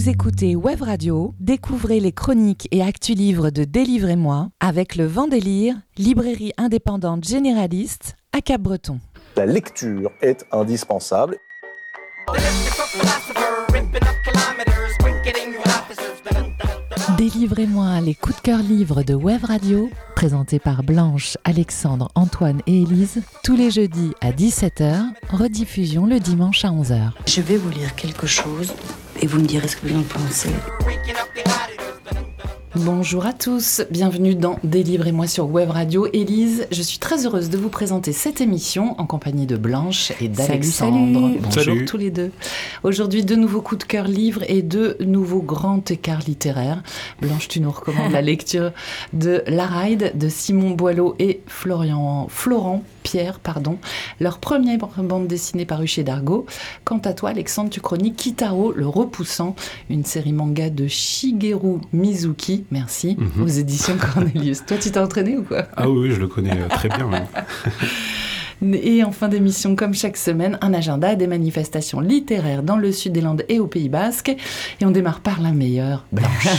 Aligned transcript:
Vous 0.00 0.08
écoutez 0.08 0.56
Web 0.56 0.80
Radio, 0.80 1.34
découvrez 1.40 2.00
les 2.00 2.12
chroniques 2.12 2.66
et 2.70 2.82
actus 2.82 3.14
livres 3.14 3.50
de 3.50 3.64
Délivrez-moi 3.64 4.48
avec 4.58 4.96
le 4.96 5.04
Vendélire, 5.04 5.76
librairie 5.98 6.54
indépendante 6.56 7.28
généraliste 7.28 8.14
à 8.32 8.40
Cap-Breton. 8.40 8.98
La 9.36 9.44
lecture 9.44 10.10
est 10.22 10.46
indispensable. 10.52 11.36
Délivrez-moi 17.18 18.00
les 18.00 18.14
coups 18.14 18.36
de 18.36 18.40
cœur 18.40 18.60
livres 18.60 19.02
de 19.02 19.12
Web 19.12 19.44
Radio, 19.44 19.90
présentés 20.16 20.60
par 20.60 20.82
Blanche, 20.82 21.36
Alexandre, 21.44 22.08
Antoine 22.14 22.62
et 22.66 22.80
Élise, 22.80 23.20
tous 23.44 23.54
les 23.54 23.70
jeudis 23.70 24.12
à 24.22 24.32
17h, 24.32 25.02
rediffusion 25.28 26.06
le 26.06 26.20
dimanche 26.20 26.64
à 26.64 26.68
11h. 26.68 27.10
Je 27.26 27.42
vais 27.42 27.58
vous 27.58 27.68
lire 27.68 27.94
quelque 27.96 28.26
chose 28.26 28.72
et 29.20 29.26
vous 29.26 29.38
me 29.38 29.46
direz 29.46 29.68
ce 29.68 29.76
que 29.76 29.86
vous 29.86 29.98
en 29.98 30.02
pensez. 30.02 30.50
Bonjour 32.76 33.26
à 33.26 33.32
tous, 33.32 33.82
bienvenue 33.90 34.36
dans 34.36 34.60
Délivrez-moi 34.62 35.26
sur 35.26 35.50
Web 35.50 35.70
Radio. 35.70 36.06
Élise, 36.12 36.68
je 36.70 36.82
suis 36.82 37.00
très 37.00 37.26
heureuse 37.26 37.50
de 37.50 37.58
vous 37.58 37.68
présenter 37.68 38.12
cette 38.12 38.40
émission 38.40 38.94
en 39.00 39.06
compagnie 39.06 39.46
de 39.46 39.56
Blanche 39.56 40.12
et 40.20 40.28
d'Alexandre. 40.28 41.12
salut. 41.20 41.38
Bonjour 41.42 41.64
Salut. 41.64 41.84
tous 41.84 41.96
les 41.96 42.12
deux. 42.12 42.30
Aujourd'hui, 42.84 43.24
deux 43.24 43.34
nouveaux 43.34 43.60
coups 43.60 43.80
de 43.80 43.86
cœur 43.88 44.06
livres 44.06 44.44
et 44.46 44.62
deux 44.62 44.96
nouveaux 45.00 45.42
grands 45.42 45.82
écarts 45.90 46.22
littéraires. 46.24 46.84
Blanche, 47.20 47.48
tu 47.48 47.58
nous 47.58 47.72
recommandes 47.72 48.12
la 48.12 48.22
lecture 48.22 48.70
de 49.12 49.42
La 49.48 49.66
Ride 49.66 50.12
de 50.14 50.28
Simon 50.28 50.70
Boileau 50.70 51.16
et 51.18 51.40
Florian, 51.48 52.28
Florent 52.28 52.84
Pierre, 53.02 53.40
pardon, 53.40 53.78
leur 54.20 54.38
première 54.38 54.78
bande 54.78 55.26
dessinée 55.26 55.66
parue 55.66 55.86
chez 55.86 56.04
Dargo. 56.04 56.46
Quant 56.84 56.98
à 56.98 57.12
toi, 57.12 57.30
Alexandre, 57.30 57.70
tu 57.70 57.80
chroniques 57.80 58.16
Kitaro, 58.16 58.72
le 58.72 58.86
repoussant, 58.86 59.56
une 59.88 60.04
série 60.04 60.32
manga 60.32 60.70
de 60.70 60.86
Shigeru 60.86 61.78
Mizuki, 61.92 62.59
merci, 62.70 63.16
Mhm. 63.18 63.42
aux 63.44 63.48
éditions 63.48 63.96
Cornelius. 64.14 64.64
Toi, 64.66 64.76
tu 64.78 64.90
t'es 64.90 64.98
entraîné 64.98 65.36
ou 65.36 65.42
quoi 65.42 65.64
Ah 65.76 65.88
oui, 65.88 66.10
je 66.12 66.20
le 66.20 66.26
connais 66.28 66.52
euh, 66.52 66.68
très 66.68 66.88
bien. 66.88 67.08
Et 68.62 69.02
en 69.04 69.10
fin 69.12 69.28
d'émission, 69.28 69.74
comme 69.74 69.94
chaque 69.94 70.18
semaine, 70.18 70.58
un 70.60 70.74
agenda 70.74 71.14
des 71.14 71.26
manifestations 71.26 72.00
littéraires 72.00 72.62
dans 72.62 72.76
le 72.76 72.92
sud 72.92 73.12
des 73.12 73.22
Landes 73.22 73.42
et 73.48 73.58
au 73.58 73.66
Pays 73.66 73.88
Basque. 73.88 74.28
Et 74.80 74.84
on 74.84 74.90
démarre 74.90 75.20
par 75.20 75.40
la 75.40 75.52
meilleure, 75.52 76.04
Blanche. 76.12 76.48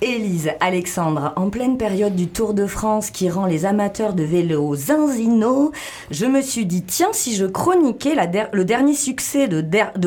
Élise, 0.00 0.52
Alexandre, 0.60 1.32
en 1.34 1.50
pleine 1.50 1.76
période 1.76 2.14
du 2.14 2.28
Tour 2.28 2.54
de 2.54 2.66
France 2.66 3.10
qui 3.10 3.28
rend 3.28 3.46
les 3.46 3.66
amateurs 3.66 4.12
de 4.12 4.22
vélo 4.22 4.76
zinzino, 4.76 5.72
je 6.12 6.24
me 6.24 6.40
suis 6.40 6.66
dit, 6.66 6.82
tiens, 6.82 7.12
si 7.12 7.34
je 7.34 7.44
chroniquais 7.46 8.14
le 8.52 8.64
dernier 8.64 8.94
succès 8.94 9.48
de 9.48 9.60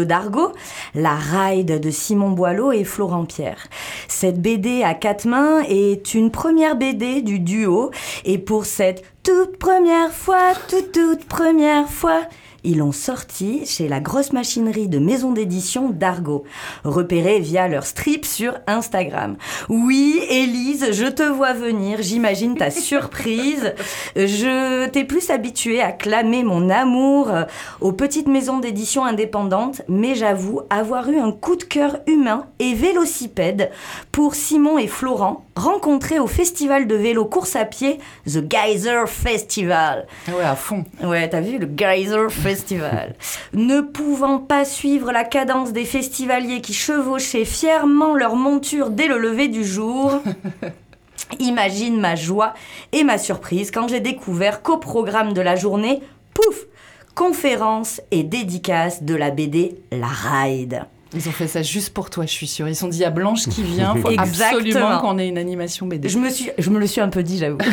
Dargo, 0.04 0.54
La 0.96 1.16
Ride 1.16 1.82
de 1.82 1.90
Simon 1.90 2.32
Boileau 2.32 2.72
et 2.72 2.86
Florent 2.86 3.26
Pierre. 3.26 3.68
Cette 4.08 4.42
BD 4.42 4.82
à 4.84 4.94
quatre 4.94 5.26
mains 5.26 5.62
est 5.68 6.14
une 6.14 6.32
première 6.32 6.78
BD 6.78 7.22
du 7.22 7.40
duo, 7.40 7.92
et 8.24 8.38
pour 8.38 8.66
cette 8.66 9.04
toute 9.24 9.58
première 9.58 10.12
fois, 10.12 10.54
toute 10.70 10.94
toute 10.94 11.26
première 11.26 11.90
fois, 11.90 12.22
ils 12.64 12.78
l'ont 12.78 12.92
sorti 12.92 13.66
chez 13.66 13.88
la 13.88 14.00
grosse 14.00 14.34
machinerie 14.34 14.88
de 14.88 15.00
maison 15.00 15.32
d'édition 15.32 15.90
d'Argo, 15.90 16.44
repérée 16.84 17.40
via 17.40 17.68
leur 17.68 17.86
strip 17.86 18.26
sur 18.26 18.54
Instagram. 18.68 19.36
Oui, 19.70 20.22
Élise, 20.30 20.92
je 20.92 21.08
te 21.08 21.24
vois 21.24 21.54
venir, 21.54 22.00
j'imagine 22.02 22.56
ta 22.56 22.70
surprise. 22.72 23.74
Je 24.16 24.88
t'ai 24.88 25.04
plus 25.04 25.30
habituée 25.30 25.82
à 25.82 25.92
clamer 25.92 26.44
mon 26.44 26.70
amour 26.70 27.30
euh, 27.32 27.44
aux 27.80 27.94
petites 27.94 28.28
maisons 28.28 28.60
d'édition 28.60 29.06
indépendantes, 29.06 29.82
mais 29.88 30.16
j'avoue 30.16 30.62
avoir 30.70 31.10
eu 31.10 31.18
un 31.18 31.32
coup 31.32 31.56
de 31.56 31.64
cœur 31.64 31.98
humain 32.08 32.46
et 32.60 32.74
vélocipède 32.74 33.72
pour 34.12 34.36
Simon 34.36 34.78
et 34.78 34.88
Florent, 34.88 35.46
rencontrés 35.56 36.20
au 36.20 36.28
festival 36.28 36.88
de 36.88 36.96
vélo 36.96 37.26
course 37.26 37.56
à 37.56 37.66
pied 37.66 38.00
The 38.26 38.44
Geyser 38.50 39.08
Festival. 39.08 40.06
Ah 40.28 40.36
ouais, 40.36 40.44
à 40.44 40.56
fond. 40.56 40.84
Ouais, 41.04 41.28
t'as 41.30 41.42
vu 41.42 41.58
le 41.58 41.68
Geyser 41.76 42.30
Festival. 42.30 42.51
Ne 43.54 43.82
pouvant 43.82 44.40
pas 44.40 44.66
suivre 44.66 45.12
la 45.12 45.24
cadence 45.24 45.72
des 45.74 45.86
festivaliers 45.86 46.62
qui 46.62 46.74
chevauchaient 46.74 47.46
fièrement 47.46 48.16
leur 48.16 48.36
monture 48.36 48.90
dès 48.90 49.08
le 49.08 49.18
lever 49.18 49.48
du 49.48 49.64
jour. 49.64 50.22
Imagine 51.40 52.00
ma 52.00 52.16
joie 52.16 52.54
et 52.92 53.04
ma 53.04 53.18
surprise 53.18 53.72
quand 53.72 53.88
j'ai 53.88 54.00
découvert 54.00 54.62
qu'au 54.62 54.78
programme 54.78 55.34
de 55.34 55.42
la 55.42 55.56
journée, 55.56 56.02
pouf, 56.34 56.66
conférence 57.16 58.02
et 58.12 58.24
dédicace 58.24 59.04
de 59.04 59.16
la 59.16 59.32
BD 59.32 59.76
La 59.92 60.08
Ride. 60.08 60.84
Ils 61.14 61.28
ont 61.28 61.32
fait 61.32 61.48
ça 61.48 61.62
juste 61.62 61.94
pour 61.94 62.10
toi, 62.10 62.26
je 62.26 62.32
suis 62.32 62.48
sûre. 62.48 62.70
Ils 62.70 62.76
sont 62.76 62.88
dit 62.88 63.04
à 63.04 63.10
Blanche 63.10 63.48
qui 63.50 63.64
vient, 63.64 63.96
faut 63.96 64.10
Exactement. 64.12 64.60
absolument 64.60 65.00
qu'on 65.00 65.18
ait 65.20 65.28
une 65.28 65.38
animation 65.38 65.86
BD. 65.86 66.08
Je 66.08 66.18
me, 66.18 66.30
suis, 66.30 66.52
je 66.58 66.70
me 66.70 66.80
le 66.80 66.88
suis 66.88 67.02
un 67.02 67.10
peu 67.10 67.22
dit, 67.22 67.38
j'avoue. 67.38 67.58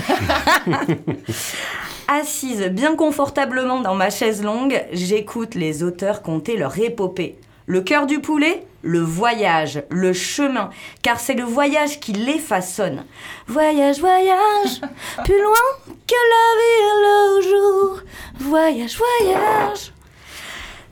Assise 2.10 2.62
bien 2.70 2.96
confortablement 2.96 3.80
dans 3.80 3.94
ma 3.94 4.08
chaise 4.08 4.42
longue, 4.42 4.82
j'écoute 4.92 5.54
les 5.54 5.82
auteurs 5.82 6.22
conter 6.22 6.56
leur 6.56 6.78
épopée. 6.78 7.36
Le 7.66 7.82
cœur 7.82 8.06
du 8.06 8.20
poulet 8.20 8.64
Le 8.80 9.00
voyage, 9.00 9.82
le 9.90 10.14
chemin, 10.14 10.70
car 11.02 11.20
c'est 11.20 11.34
le 11.34 11.44
voyage 11.44 12.00
qui 12.00 12.14
les 12.14 12.38
façonne. 12.38 13.04
Voyage, 13.46 14.00
voyage, 14.00 14.80
plus 15.24 15.42
loin 15.42 15.94
que 16.06 16.14
la 16.32 16.48
ville 16.62 17.02
le 17.04 17.42
jour. 17.42 18.00
Voyage, 18.40 18.96
voyage. 18.96 19.92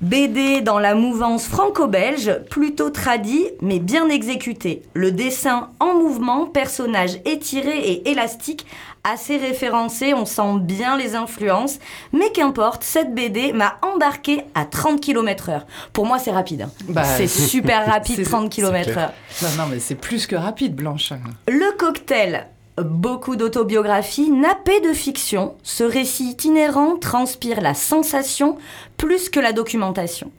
BD 0.02 0.60
dans 0.60 0.78
la 0.78 0.94
mouvance 0.94 1.46
franco-belge, 1.46 2.40
plutôt 2.50 2.90
tradit 2.90 3.46
mais 3.62 3.78
bien 3.78 4.10
exécuté. 4.10 4.82
Le 4.92 5.10
dessin 5.10 5.70
en 5.80 5.94
mouvement, 5.94 6.44
personnage 6.44 7.18
étiré 7.24 7.78
et 7.78 8.10
élastique, 8.10 8.66
assez 9.12 9.36
référencé, 9.36 10.14
on 10.14 10.24
sent 10.24 10.58
bien 10.60 10.96
les 10.96 11.14
influences. 11.14 11.78
Mais 12.12 12.30
qu'importe, 12.32 12.82
cette 12.84 13.14
BD 13.14 13.52
m'a 13.52 13.78
embarqué 13.82 14.42
à 14.54 14.64
30 14.64 15.00
km/h. 15.00 15.62
Pour 15.92 16.06
moi, 16.06 16.18
c'est 16.18 16.32
rapide. 16.32 16.62
hein. 16.62 16.70
Bah, 16.88 17.04
c'est 17.04 17.26
super 17.26 17.86
rapide, 17.90 18.16
c'est- 18.16 18.24
30 18.24 18.50
km/h. 18.50 18.92
clair. 18.92 19.12
Non, 19.42 19.48
non, 19.58 19.64
mais 19.70 19.80
c'est 19.80 19.94
plus 19.94 20.26
que 20.26 20.36
rapide, 20.36 20.74
Blanche. 20.74 21.12
Le 21.48 21.76
cocktail. 21.76 22.46
Beaucoup 22.78 23.36
d'autobiographies 23.36 24.30
nappées 24.30 24.80
de 24.82 24.92
fiction. 24.92 25.54
Ce 25.62 25.82
récit 25.82 26.24
itinérant 26.30 26.96
transpire 26.96 27.62
la 27.62 27.72
sensation 27.72 28.58
plus 28.98 29.30
que 29.30 29.40
la 29.40 29.52
documentation. 29.52 30.30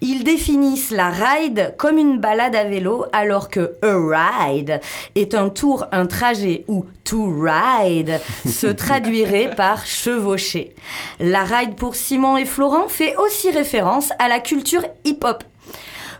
Ils 0.00 0.24
définissent 0.24 0.90
la 0.90 1.10
ride 1.10 1.74
comme 1.76 1.98
une 1.98 2.18
balade 2.18 2.54
à 2.54 2.64
vélo, 2.64 3.06
alors 3.12 3.48
que 3.48 3.76
a 3.82 4.46
ride 4.46 4.80
est 5.14 5.34
un 5.34 5.48
tour, 5.48 5.86
un 5.92 6.06
trajet 6.06 6.64
ou 6.68 6.84
to 7.04 7.32
ride 7.40 8.20
se 8.46 8.66
traduirait 8.66 9.54
par 9.54 9.86
chevaucher. 9.86 10.74
La 11.20 11.44
ride 11.44 11.76
pour 11.76 11.94
Simon 11.94 12.36
et 12.36 12.44
Florent 12.44 12.88
fait 12.88 13.16
aussi 13.16 13.50
référence 13.50 14.10
à 14.18 14.28
la 14.28 14.40
culture 14.40 14.84
hip-hop. 15.04 15.44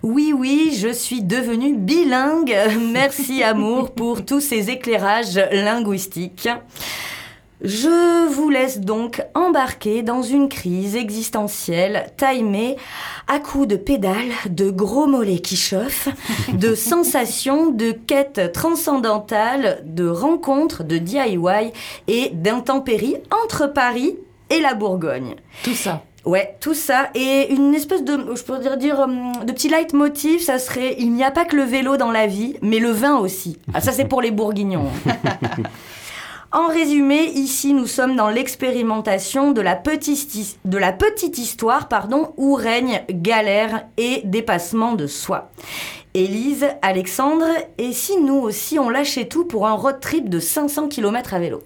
Oui, 0.03 0.33
oui, 0.37 0.77
je 0.79 0.93
suis 0.93 1.23
devenue 1.23 1.75
bilingue. 1.75 2.57
Merci 2.93 3.43
amour 3.43 3.93
pour 3.93 4.25
tous 4.25 4.41
ces 4.41 4.71
éclairages 4.71 5.41
linguistiques. 5.51 6.49
Je 7.63 8.29
vous 8.29 8.51
laisse 8.51 8.81
donc 8.81 9.23
embarquer 9.35 10.03
dans 10.03 10.21
une 10.21 10.49
crise 10.49 10.95
existentielle 10.95 12.11
timée 12.19 12.77
à 13.29 13.39
coups 13.39 13.67
de 13.67 13.77
pédales, 13.77 14.33
de 14.51 14.71
gros 14.71 15.07
mollets 15.07 15.39
qui 15.39 15.57
chauffent, 15.57 16.09
de 16.53 16.75
sensations, 16.75 17.71
de 17.71 17.93
quêtes 17.93 18.53
transcendantales, 18.53 19.83
de 19.85 20.07
rencontres, 20.07 20.85
de 20.85 20.99
DIY 20.99 21.73
et 22.09 22.31
d'intempéries 22.35 23.17
entre 23.45 23.67
Paris 23.67 24.17
et 24.51 24.61
la 24.61 24.75
Bourgogne. 24.75 25.37
Tout 25.63 25.75
ça. 25.75 26.03
Ouais, 26.27 26.57
tout 26.61 26.75
ça. 26.75 27.09
Et 27.15 27.55
une 27.55 27.73
espèce 27.75 28.03
de, 28.03 28.35
je 28.35 28.43
pourrais 28.43 28.77
dire, 28.77 28.99
hum, 28.99 29.45
de 29.45 29.53
petit 29.53 29.69
leitmotiv, 29.69 30.41
ça 30.43 30.59
serait 30.59 30.97
il 30.99 31.13
n'y 31.13 31.25
a 31.25 31.31
pas 31.31 31.45
que 31.45 31.57
le 31.57 31.63
vélo 31.63 31.97
dans 31.97 32.11
la 32.11 32.27
vie, 32.27 32.57
mais 32.61 32.81
le 32.81 32.91
vin 32.91 33.17
aussi. 33.17 33.59
Ah, 33.73 33.81
ça, 33.81 33.93
c'est 33.93 34.05
pour 34.05 34.21
les 34.21 34.33
bourguignons. 34.33 34.91
En 36.57 36.69
résumé, 36.69 37.25
ici, 37.35 37.75
nous 37.75 37.87
sommes 37.87 38.17
dans 38.17 38.31
l'expérimentation 38.31 39.53
de 39.53 39.61
la 39.61 39.77
petite, 39.77 41.37
histoire 41.37 41.87
pardon, 41.87 42.33
où 42.39 42.55
règne 42.55 43.03
galère 43.11 43.85
et 43.99 44.23
dépassement 44.25 44.95
de 44.95 45.07
soi. 45.07 45.51
Élise, 46.15 46.67
Alexandre, 46.81 47.45
et 47.77 47.93
si 47.93 48.17
nous 48.19 48.37
aussi 48.39 48.79
on 48.79 48.89
lâchait 48.89 49.27
tout 49.27 49.45
pour 49.45 49.67
un 49.67 49.75
road 49.75 50.01
trip 50.01 50.31
de 50.31 50.41
500 50.41 50.89
km 50.89 51.35
à 51.35 51.41
vélo? 51.41 51.63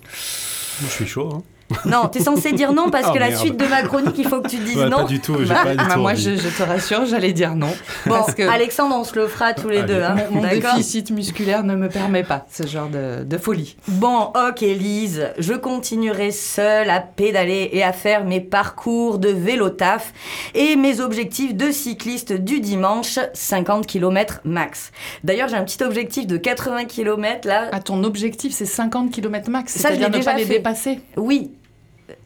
Je 0.83 0.87
suis 0.89 1.07
chaud. 1.07 1.29
hein. 1.35 1.43
Non, 1.85 2.09
t'es 2.09 2.21
censé 2.21 2.53
dire 2.53 2.73
non 2.73 2.91
parce 2.91 3.07
Oh, 3.11 3.13
que 3.15 3.19
la 3.19 3.35
suite 3.37 3.57
de 3.57 3.65
ma 3.67 3.83
chronique, 3.83 4.17
il 4.19 4.27
faut 4.29 4.41
que 4.41 4.49
tu 4.49 4.59
dises 4.59 4.77
Ouais, 4.77 4.89
non. 4.89 4.99
Pas 4.99 5.05
du 5.05 5.21
tout, 5.21 5.37
j'ai 5.41 5.47
Bah, 5.47 5.61
pas 5.65 5.71
du 5.71 5.77
bah, 5.77 5.95
tout 5.95 6.01
moi, 6.01 6.15
je, 6.15 6.37
je 6.37 6.49
te 6.49 6.63
rassure, 6.63 7.07
j'allais 7.07 7.33
dire 7.33 7.55
non. 7.55 7.71
Bon, 8.07 8.15
parce 8.15 8.35
que 8.35 8.43
Alexandre, 8.43 8.95
on 8.99 9.05
se 9.05 9.15
le 9.17 9.27
fera 9.27 9.55
tous 9.55 9.69
les 9.69 9.79
Allez. 9.79 9.95
deux. 9.95 10.03
Hein. 10.03 10.17
mon, 10.31 10.43
déficit 10.43 11.11
musculaire 11.11 11.65
ne 11.65 11.75
me 11.77 11.89
permet 11.89 12.23
pas 12.25 12.45
ce 12.51 12.67
genre 12.67 12.89
de, 12.89 13.25
de 13.25 13.39
folie. 13.39 13.77
Bon, 13.89 14.33
ok 14.49 14.61
Lise, 14.61 15.29
je 15.39 15.55
continuerai 15.55 16.31
seule 16.31 16.91
à 16.91 17.01
pédaler 17.01 17.71
et 17.73 17.83
à 17.83 17.93
faire 17.93 18.25
mes 18.25 18.41
parcours 18.41 19.19
de 19.19 19.29
vélo 19.29 19.71
taf 19.71 20.13
et 20.55 20.77
mes 20.77 21.01
objectifs 21.01 21.55
de 21.55 21.71
cycliste 21.71 22.33
du 22.33 22.61
dimanche, 22.61 23.19
50 23.33 23.87
km 23.87 24.41
max. 24.45 24.91
D'ailleurs, 25.25 25.49
j'ai 25.49 25.57
un 25.57 25.65
petit 25.65 25.83
objectif 25.83 26.27
de 26.27 26.37
80 26.37 26.85
km 26.87 27.47
là. 27.47 27.69
Ah, 27.73 27.81
ton 27.81 28.05
objectif, 28.05 28.53
c'est 28.53 28.67
50 28.67 29.11
km 29.11 29.51
max, 29.51 29.73
Ça, 29.75 29.79
je 29.79 29.83
c'est-à-dire 29.83 30.09
l'ai 30.09 30.13
ne 30.13 30.19
déjà 30.19 30.31
pas 30.33 30.37
les 30.39 30.45
dépasser. 30.45 31.01
Oui, 31.17 31.53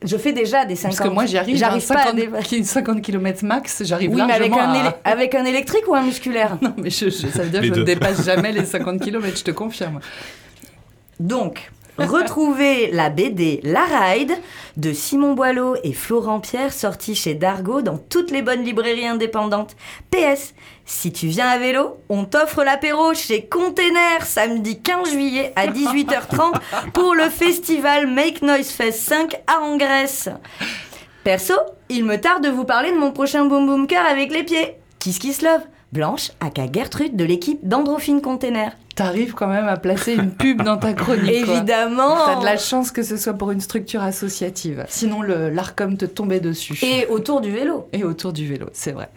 je 0.04 0.16
fais 0.16 0.32
déjà 0.32 0.64
des 0.64 0.76
50. 0.76 0.96
Parce 0.96 1.08
que 1.08 1.14
moi, 1.14 1.26
j'y 1.26 1.38
arrive. 1.38 1.56
J'arrive 1.56 1.86
pas 1.86 1.94
à 1.94 2.04
50, 2.04 2.16
dépasser. 2.16 2.62
50 2.62 3.02
km 3.02 3.44
max, 3.44 3.82
j'arrive 3.84 4.10
Oui, 4.10 4.22
mais 4.26 4.32
avec 4.32 4.50
largement 4.54 4.80
un, 4.80 4.86
à... 4.86 4.96
avec 5.04 5.34
un 5.34 5.44
électrique 5.44 5.88
ou 5.88 5.94
un 5.94 6.02
musculaire 6.02 6.58
Non, 6.62 6.74
mais 6.76 6.90
je, 6.90 7.06
je- 7.06 7.26
ça 7.28 7.42
veut 7.42 7.48
dire 7.50 7.60
que 7.60 7.66
je 7.66 7.72
ne 7.74 7.82
dépasse 7.84 8.24
jamais 8.24 8.52
les 8.52 8.64
50 8.64 9.00
km, 9.00 9.36
je 9.36 9.44
te 9.44 9.50
confirme. 9.50 10.00
Donc, 11.20 11.70
retrouvez 11.98 12.90
la 12.90 13.10
BD 13.10 13.60
La 13.62 13.84
Ride 13.84 14.36
de 14.76 14.92
Simon 14.92 15.34
Boileau 15.34 15.76
et 15.84 15.92
Florent 15.92 16.40
Pierre 16.40 16.72
sortie 16.72 17.14
chez 17.14 17.34
Dargo 17.34 17.82
dans 17.82 17.98
toutes 17.98 18.30
les 18.30 18.42
bonnes 18.42 18.64
librairies 18.64 19.06
indépendantes. 19.06 19.76
PS, 20.10 20.54
si 20.84 21.12
tu 21.12 21.28
viens 21.28 21.48
à 21.48 21.58
vélo, 21.58 21.98
on 22.08 22.24
t'offre 22.24 22.64
l'apéro 22.64 23.14
chez 23.14 23.46
Container 23.46 24.24
samedi 24.24 24.80
15 24.80 25.10
juillet 25.10 25.52
à 25.56 25.68
18h30 25.68 26.90
pour 26.92 27.14
le 27.14 27.30
festival 27.30 28.06
Make 28.06 28.42
Noise 28.42 28.70
Fest 28.70 29.00
5 29.00 29.36
à 29.46 29.60
Angresse. 29.60 30.28
Perso, 31.22 31.54
il 31.88 32.04
me 32.04 32.20
tarde 32.20 32.44
de 32.44 32.50
vous 32.50 32.64
parler 32.64 32.90
de 32.90 32.98
mon 32.98 33.12
prochain 33.12 33.44
Boom 33.44 33.66
Boom 33.66 33.86
Car 33.86 34.04
avec 34.04 34.32
les 34.32 34.42
pieds. 34.42 34.76
Kiss 34.98 35.18
Kiss 35.18 35.42
Love, 35.42 35.62
Blanche, 35.92 36.32
aka 36.40 36.66
Gertrude 36.70 37.14
de 37.14 37.24
l'équipe 37.24 37.60
d'Androphine 37.62 38.20
Container. 38.20 38.72
T'arrives 38.94 39.34
quand 39.34 39.48
même 39.48 39.66
à 39.66 39.76
placer 39.76 40.14
une 40.14 40.30
pub 40.30 40.62
dans 40.62 40.76
ta 40.76 40.92
chronique. 40.92 41.28
Évidemment 41.30 42.14
T'as 42.26 42.38
de 42.40 42.44
la 42.44 42.56
chance 42.56 42.92
que 42.92 43.02
ce 43.02 43.16
soit 43.16 43.34
pour 43.34 43.50
une 43.50 43.60
structure 43.60 44.02
associative. 44.02 44.84
Sinon, 44.88 45.20
le 45.20 45.50
l'ARCOM 45.50 45.96
te 45.96 46.04
tombait 46.04 46.38
dessus. 46.40 46.78
Et 46.84 47.06
autour 47.06 47.40
du 47.40 47.50
vélo. 47.50 47.88
Et 47.92 48.04
autour 48.04 48.32
du 48.32 48.46
vélo, 48.46 48.66
c'est 48.72 48.92
vrai. 48.92 49.08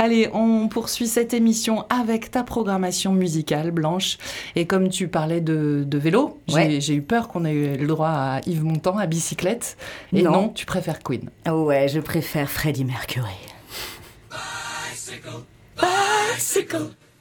Allez, 0.00 0.28
on 0.32 0.66
poursuit 0.66 1.06
cette 1.06 1.32
émission 1.32 1.84
avec 1.90 2.32
ta 2.32 2.42
programmation 2.42 3.12
musicale, 3.12 3.70
Blanche. 3.70 4.18
Et 4.56 4.66
comme 4.66 4.88
tu 4.88 5.06
parlais 5.06 5.40
de, 5.40 5.84
de 5.86 5.98
vélo, 5.98 6.40
j'ai 6.48 6.54
Ouais. 6.54 6.80
j'ai 6.80 6.94
eu 6.94 7.02
peur 7.02 7.28
qu'on 7.28 7.44
ait 7.44 7.52
eu 7.52 7.76
le 7.76 7.86
droit 7.86 8.08
à 8.08 8.40
Yves 8.46 8.64
Montand, 8.64 8.98
à 8.98 9.06
bicyclette. 9.06 9.76
Et 10.12 10.22
Non. 10.22 10.32
non, 10.32 10.48
tu 10.48 10.66
préfères 10.66 10.98
Queen. 11.00 11.30
Ouais, 11.48 11.86
je 11.86 12.00
préfère 12.00 12.50
Freddie 12.50 12.84
Mercury. 12.84 13.28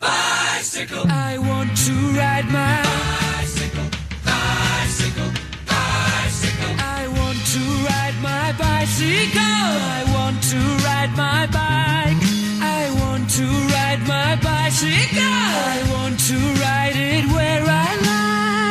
I 0.05 1.37
want 1.39 1.75
to 1.85 1.93
ride 2.17 2.45
my 2.51 2.81
bicycle, 2.83 3.87
bicycle, 4.25 5.31
bicycle. 5.65 6.75
I 6.79 7.07
want 7.07 7.39
to 7.55 7.61
ride 7.87 8.17
my 8.21 8.51
bicycle. 8.59 9.39
I 9.39 10.03
want 10.13 10.43
to 10.51 10.59
ride 10.83 11.13
my 11.15 11.45
bike. 11.47 12.19
I 12.61 12.91
want 12.99 13.29
to 13.31 13.45
ride 13.71 14.01
my 14.05 14.35
bicycle. 14.43 15.23
I 15.23 15.79
want 15.93 16.19
to 16.27 16.37
ride 16.59 16.95
it 16.95 17.25
where 17.31 17.63
I 17.63 17.95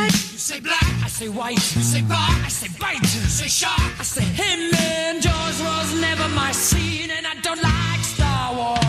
like. 0.05 0.13
You 0.33 0.37
say 0.37 0.59
black, 0.59 0.93
I 1.03 1.07
say 1.07 1.29
white. 1.29 1.75
You 1.75 1.81
say 1.81 2.01
bar, 2.01 2.29
I 2.45 2.49
say 2.49 2.69
bite. 2.79 3.01
You 3.01 3.25
say 3.39 3.47
shark, 3.47 3.99
I 3.99 4.03
say 4.03 4.23
him. 4.23 4.73
And 4.75 5.21
Jaws 5.21 5.61
was 5.61 5.99
never 5.99 6.27
my 6.29 6.51
scene, 6.51 7.09
and 7.09 7.25
I 7.25 7.33
don't 7.41 7.61
like 7.61 8.03
Star 8.03 8.55
Wars. 8.55 8.82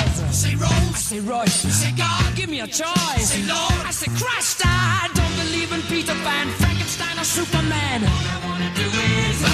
Rose, 0.64 1.12
I 1.12 1.18
say. 1.20 1.64
You 1.64 1.72
say 1.72 1.92
God, 1.96 2.36
give 2.36 2.48
me 2.50 2.60
a 2.60 2.66
choice. 2.66 3.28
Say 3.30 3.42
Lord, 3.46 3.80
I 3.84 3.90
say 3.90 4.10
Christ. 4.20 4.62
I 4.64 5.08
don't 5.14 5.34
believe 5.42 5.70
in 5.72 5.82
Peter 5.92 6.14
Pan, 6.24 6.46
Frankenstein, 6.62 7.18
or 7.18 7.24
Superman. 7.24 8.04
All 8.04 8.26
I 8.34 8.38
wanna 8.46 8.70
do 8.74 8.86
is 8.86 9.53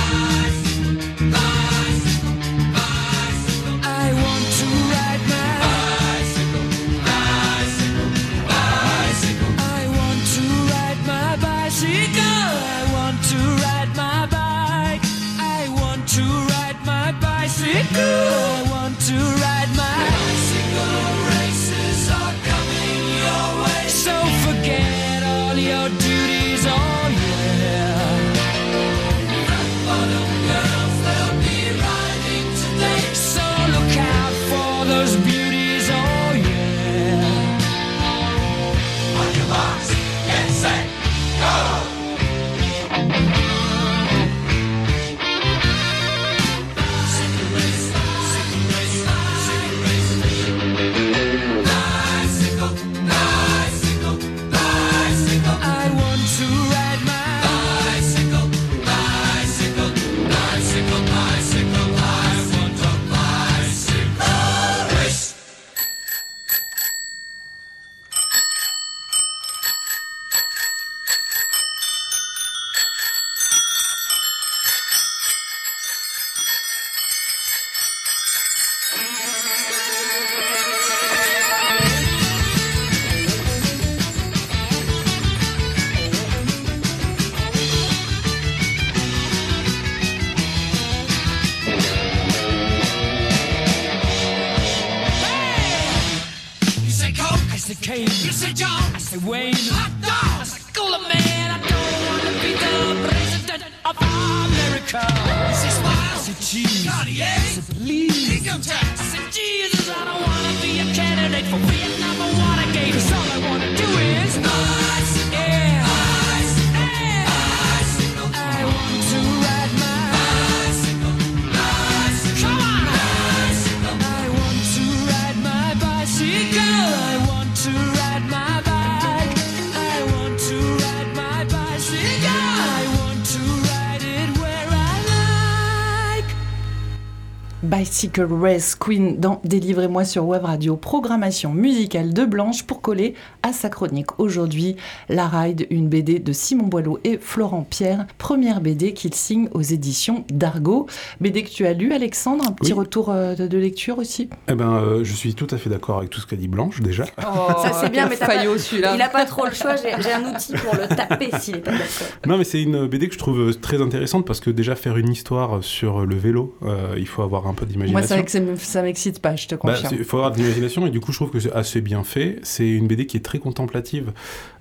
Race 138.08 138.74
Queen 138.76 139.18
dans 139.18 139.42
Délivrez-moi 139.44 140.04
sur 140.04 140.24
Web 140.26 140.44
Radio, 140.44 140.76
programmation 140.76 141.52
musicale 141.52 142.14
de 142.14 142.24
Blanche 142.24 142.62
pour 142.62 142.80
coller 142.80 143.14
à 143.42 143.52
sa 143.52 143.68
chronique. 143.68 144.18
Aujourd'hui, 144.18 144.76
La 145.08 145.26
Ride, 145.28 145.66
une 145.70 145.88
BD 145.88 146.18
de 146.18 146.32
Simon 146.32 146.66
Boileau 146.66 146.98
et 147.04 147.18
Florent 147.20 147.66
Pierre, 147.68 148.06
première 148.18 148.60
BD 148.60 148.92
qu'il 148.92 149.14
signe 149.14 149.48
aux 149.52 149.62
éditions 149.62 150.24
d'Argo. 150.30 150.86
BD 151.20 151.42
que 151.42 151.50
tu 151.50 151.66
as 151.66 151.72
lu, 151.72 151.92
Alexandre, 151.92 152.44
un 152.46 152.52
petit 152.52 152.72
Oui. 152.72 152.78
retour 152.78 153.10
euh, 153.10 153.34
de, 153.34 153.58
lecture 153.58 153.98
aussi? 153.98 154.28
Eh 154.48 154.54
ben, 154.54 154.72
euh, 154.72 155.04
je 155.04 155.12
suis 155.14 155.34
tout 155.34 155.46
à 155.50 155.56
fait 155.58 155.70
d'accord 155.70 155.98
avec 155.98 156.10
tout 156.10 156.20
ce 156.20 156.26
qu'a 156.26 156.36
dit 156.36 156.48
Blanche 156.48 156.80
déjà. 156.80 157.04
Ça, 157.16 157.72
c'est 157.80 157.90
bien, 157.90 158.08
mais 158.08 158.16
t'as 158.16 158.26
pas- 158.26 158.34
Faillot 158.36 158.58
celui-là. 158.58 158.94
Il 158.94 159.02
a 159.02 159.08
pas 159.08 159.24
trop 159.24 159.44
le 159.46 159.52
choix, 159.52 159.74
j'ai 159.76 160.12
un 160.12 160.34
outil 160.34 160.52
pour 160.54 160.74
le 160.74 160.86
taper 160.94 161.30
s'il 161.38 161.60
pas 161.60 161.72
d'accord. 161.72 161.86
Non, 162.26 162.38
mais 162.38 162.44
c'est 162.44 162.62
une 162.62 162.86
BD 162.86 163.08
que 163.08 163.14
je 163.14 163.18
trouve 163.18 163.40
euh, 163.40 163.52
très 163.54 163.80
intéressante 163.82 164.26
parce 164.26 164.40
que 164.40 164.50
déjà 164.50 164.74
faire 164.76 164.96
une 164.96 165.10
histoire 165.10 165.62
sur 165.64 166.06
le 166.06 166.16
vélo, 166.16 166.56
euh, 166.62 166.94
il 166.96 167.06
faut 167.06 167.22
avoir 167.22 167.46
un 167.46 167.54
peu 167.54 167.64
Moi, 167.64 167.72
d'imagination. 167.72 168.06
c'est 168.08 168.14
vrai 168.14 168.24
que 168.56 168.56
ça 168.64 168.70
ça 168.80 168.82
m'excite 168.82 169.18
pas, 169.20 169.36
je 169.36 169.46
te 169.48 169.54
Bah, 169.54 169.60
confirme. 169.74 169.96
il 169.98 170.04
faut 170.04 170.16
avoir 170.18 170.30
de 170.32 170.36
l'imagination 170.38 170.86
et 170.86 170.90
du 170.90 171.00
coup 171.00 171.12
je 171.12 171.18
trouve 171.18 171.30
que 171.30 171.40
c'est 171.40 171.52
assez 171.52 171.80
bien 171.80 172.04
fait. 172.04 172.38
C'est 172.42 172.68
une 172.68 172.86
BD 172.86 173.06
qui 173.06 173.16
est 173.16 173.20
très 173.20 173.29
contemplative. 173.38 174.12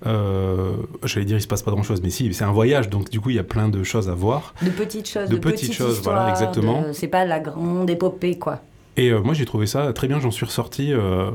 Euh, 0.05 0.73
J'allais 1.03 1.25
dire 1.25 1.37
il 1.37 1.41
se 1.41 1.47
passe 1.47 1.63
pas 1.63 1.71
grand 1.71 1.83
chose, 1.83 2.01
mais 2.03 2.09
si 2.09 2.33
c'est 2.33 2.43
un 2.43 2.51
voyage 2.51 2.89
donc 2.89 3.09
du 3.09 3.19
coup 3.19 3.29
il 3.29 3.35
y 3.35 3.39
a 3.39 3.43
plein 3.43 3.69
de 3.69 3.83
choses 3.83 4.09
à 4.09 4.13
voir. 4.13 4.53
De 4.61 4.69
petites 4.69 5.09
choses, 5.09 5.29
De 5.29 5.35
de, 5.35 5.39
petites 5.39 5.59
petites 5.69 5.73
choses, 5.73 6.01
voilà, 6.03 6.29
exactement. 6.29 6.81
de- 6.83 6.93
C'est 6.93 7.07
pas 7.07 7.25
la 7.25 7.39
grande 7.39 7.89
épopée, 7.89 8.37
quoi. 8.37 8.61
Et 8.97 9.11
euh, 9.11 9.21
moi 9.21 9.33
j'ai 9.33 9.45
trouvé 9.45 9.65
ça 9.65 9.93
très 9.93 10.07
bien, 10.09 10.19
j'en 10.19 10.31
suis 10.31 10.45
ressorti 10.45 10.91
euh, 10.91 11.31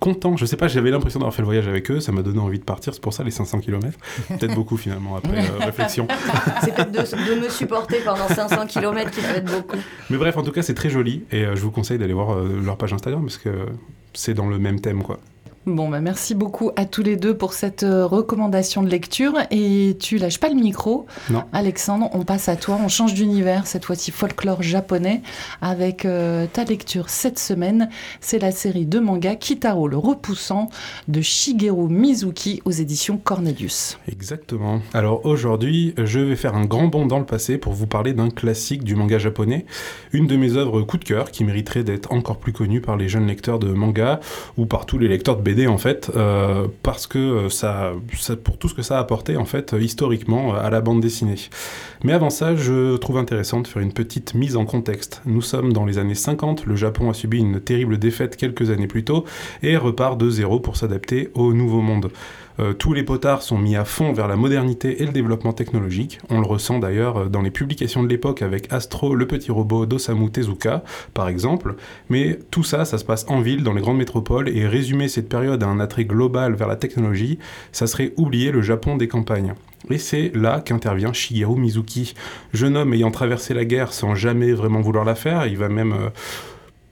content. 0.00 0.36
Je 0.36 0.46
sais 0.46 0.56
pas, 0.56 0.66
j'avais 0.66 0.90
l'impression 0.90 1.20
d'avoir 1.20 1.32
fait 1.34 1.42
le 1.42 1.46
voyage 1.46 1.68
avec 1.68 1.88
eux, 1.92 2.00
ça 2.00 2.10
m'a 2.10 2.22
donné 2.22 2.40
envie 2.40 2.58
de 2.58 2.64
partir. 2.64 2.92
C'est 2.92 3.00
pour 3.02 3.12
ça 3.12 3.22
les 3.22 3.30
500 3.30 3.60
km. 3.60 3.96
Peut-être 4.28 4.54
beaucoup 4.54 4.76
finalement 4.76 5.14
après 5.16 5.38
euh, 5.38 5.64
réflexion. 5.64 6.08
C'est 6.64 6.74
peut-être 6.74 6.90
de, 6.90 7.34
de 7.36 7.40
me 7.40 7.48
supporter 7.48 7.98
pendant 8.04 8.26
500 8.26 8.66
km 8.66 9.10
qui 9.12 9.20
peut 9.20 9.36
être 9.36 9.44
beaucoup. 9.52 9.76
Mais 10.10 10.16
bref, 10.16 10.36
en 10.36 10.42
tout 10.42 10.50
cas 10.50 10.62
c'est 10.62 10.74
très 10.74 10.90
joli 10.90 11.22
et 11.30 11.44
je 11.54 11.60
vous 11.60 11.70
conseille 11.70 11.98
d'aller 11.98 12.14
voir 12.14 12.36
leur 12.36 12.76
page 12.76 12.92
Instagram 12.92 13.22
parce 13.22 13.38
que 13.38 13.50
c'est 14.12 14.34
dans 14.34 14.48
le 14.48 14.58
même 14.58 14.80
thème 14.80 15.02
quoi. 15.04 15.20
Bon, 15.66 15.88
bah 15.88 16.02
merci 16.02 16.34
beaucoup 16.34 16.72
à 16.76 16.84
tous 16.84 17.02
les 17.02 17.16
deux 17.16 17.34
pour 17.34 17.54
cette 17.54 17.84
euh, 17.84 18.04
recommandation 18.04 18.82
de 18.82 18.90
lecture. 18.90 19.32
Et 19.50 19.96
tu 19.98 20.18
lâches 20.18 20.38
pas 20.38 20.50
le 20.50 20.56
micro. 20.56 21.06
Non. 21.30 21.44
Alexandre, 21.54 22.10
on 22.12 22.22
passe 22.22 22.50
à 22.50 22.56
toi. 22.56 22.78
On 22.84 22.88
change 22.88 23.14
d'univers, 23.14 23.66
cette 23.66 23.86
fois-ci 23.86 24.10
folklore 24.10 24.62
japonais, 24.62 25.22
avec 25.62 26.04
euh, 26.04 26.46
ta 26.52 26.64
lecture 26.64 27.08
cette 27.08 27.38
semaine. 27.38 27.88
C'est 28.20 28.38
la 28.38 28.50
série 28.50 28.84
de 28.84 28.98
manga 28.98 29.36
Kitaro 29.36 29.88
le 29.88 29.96
repoussant 29.96 30.68
de 31.08 31.22
Shigeru 31.22 31.88
Mizuki 31.88 32.60
aux 32.66 32.70
éditions 32.70 33.16
Cornelius. 33.16 33.98
Exactement. 34.06 34.82
Alors 34.92 35.24
aujourd'hui, 35.24 35.94
je 35.96 36.20
vais 36.20 36.36
faire 36.36 36.56
un 36.56 36.66
grand 36.66 36.88
bond 36.88 37.06
dans 37.06 37.18
le 37.18 37.24
passé 37.24 37.56
pour 37.56 37.72
vous 37.72 37.86
parler 37.86 38.12
d'un 38.12 38.28
classique 38.28 38.84
du 38.84 38.96
manga 38.96 39.18
japonais, 39.18 39.64
une 40.12 40.26
de 40.26 40.36
mes 40.36 40.56
œuvres 40.56 40.82
coup 40.82 40.98
de 40.98 41.04
cœur 41.04 41.30
qui 41.30 41.42
mériterait 41.42 41.84
d'être 41.84 42.12
encore 42.12 42.36
plus 42.36 42.52
connue 42.52 42.82
par 42.82 42.98
les 42.98 43.08
jeunes 43.08 43.26
lecteurs 43.26 43.58
de 43.58 43.72
manga 43.72 44.20
ou 44.58 44.66
par 44.66 44.84
tous 44.84 44.98
les 44.98 45.08
lecteurs 45.08 45.38
de 45.38 45.42
BD 45.42 45.53
en 45.66 45.78
fait, 45.78 46.10
euh, 46.16 46.66
parce 46.82 47.06
que 47.06 47.18
euh, 47.18 47.48
ça, 47.48 47.92
pour 48.42 48.58
tout 48.58 48.68
ce 48.68 48.74
que 48.74 48.82
ça 48.82 48.98
a 48.98 49.00
apporté 49.00 49.36
en 49.36 49.44
fait 49.44 49.72
euh, 49.72 49.80
historiquement 49.80 50.54
à 50.54 50.68
la 50.70 50.80
bande 50.80 51.00
dessinée. 51.00 51.36
Mais 52.02 52.12
avant 52.12 52.30
ça, 52.30 52.56
je 52.56 52.96
trouve 52.96 53.18
intéressant 53.18 53.60
de 53.60 53.66
faire 53.66 53.82
une 53.82 53.92
petite 53.92 54.34
mise 54.34 54.56
en 54.56 54.64
contexte. 54.64 55.22
Nous 55.24 55.42
sommes 55.42 55.72
dans 55.72 55.84
les 55.84 55.98
années 55.98 56.14
50, 56.14 56.66
le 56.66 56.76
Japon 56.76 57.10
a 57.10 57.14
subi 57.14 57.38
une 57.38 57.60
terrible 57.60 57.98
défaite 57.98 58.36
quelques 58.36 58.70
années 58.70 58.88
plus 58.88 59.04
tôt 59.04 59.24
et 59.62 59.76
repart 59.76 60.18
de 60.18 60.28
zéro 60.28 60.60
pour 60.60 60.76
s'adapter 60.76 61.30
au 61.34 61.52
nouveau 61.52 61.80
monde. 61.80 62.10
Euh, 62.60 62.72
tous 62.72 62.92
les 62.92 63.02
potards 63.02 63.42
sont 63.42 63.58
mis 63.58 63.74
à 63.74 63.84
fond 63.84 64.12
vers 64.12 64.28
la 64.28 64.36
modernité 64.36 65.02
et 65.02 65.06
le 65.06 65.12
développement 65.12 65.52
technologique. 65.52 66.20
On 66.30 66.40
le 66.40 66.46
ressent 66.46 66.78
d'ailleurs 66.78 67.16
euh, 67.16 67.28
dans 67.28 67.42
les 67.42 67.50
publications 67.50 68.02
de 68.02 68.08
l'époque 68.08 68.42
avec 68.42 68.72
Astro, 68.72 69.14
le 69.14 69.26
petit 69.26 69.50
robot 69.50 69.86
d'Osamu 69.86 70.30
Tezuka, 70.30 70.84
par 71.14 71.28
exemple. 71.28 71.74
Mais 72.10 72.38
tout 72.50 72.62
ça, 72.62 72.84
ça 72.84 72.98
se 72.98 73.04
passe 73.04 73.26
en 73.28 73.40
ville, 73.40 73.64
dans 73.64 73.72
les 73.72 73.80
grandes 73.80 73.98
métropoles, 73.98 74.48
et 74.48 74.68
résumer 74.68 75.08
cette 75.08 75.28
période 75.28 75.62
à 75.62 75.66
un 75.66 75.80
attrait 75.80 76.04
global 76.04 76.54
vers 76.54 76.68
la 76.68 76.76
technologie, 76.76 77.38
ça 77.72 77.86
serait 77.86 78.12
oublier 78.16 78.52
le 78.52 78.62
Japon 78.62 78.96
des 78.96 79.08
campagnes. 79.08 79.54
Et 79.90 79.98
c'est 79.98 80.30
là 80.34 80.60
qu'intervient 80.60 81.12
Shigeru 81.12 81.60
Mizuki, 81.60 82.14
jeune 82.52 82.76
homme 82.76 82.94
ayant 82.94 83.10
traversé 83.10 83.52
la 83.52 83.64
guerre 83.64 83.92
sans 83.92 84.14
jamais 84.14 84.52
vraiment 84.52 84.80
vouloir 84.80 85.04
la 85.04 85.14
faire. 85.14 85.46
Il 85.46 85.58
va 85.58 85.68
même 85.68 85.92
euh, 85.92 86.08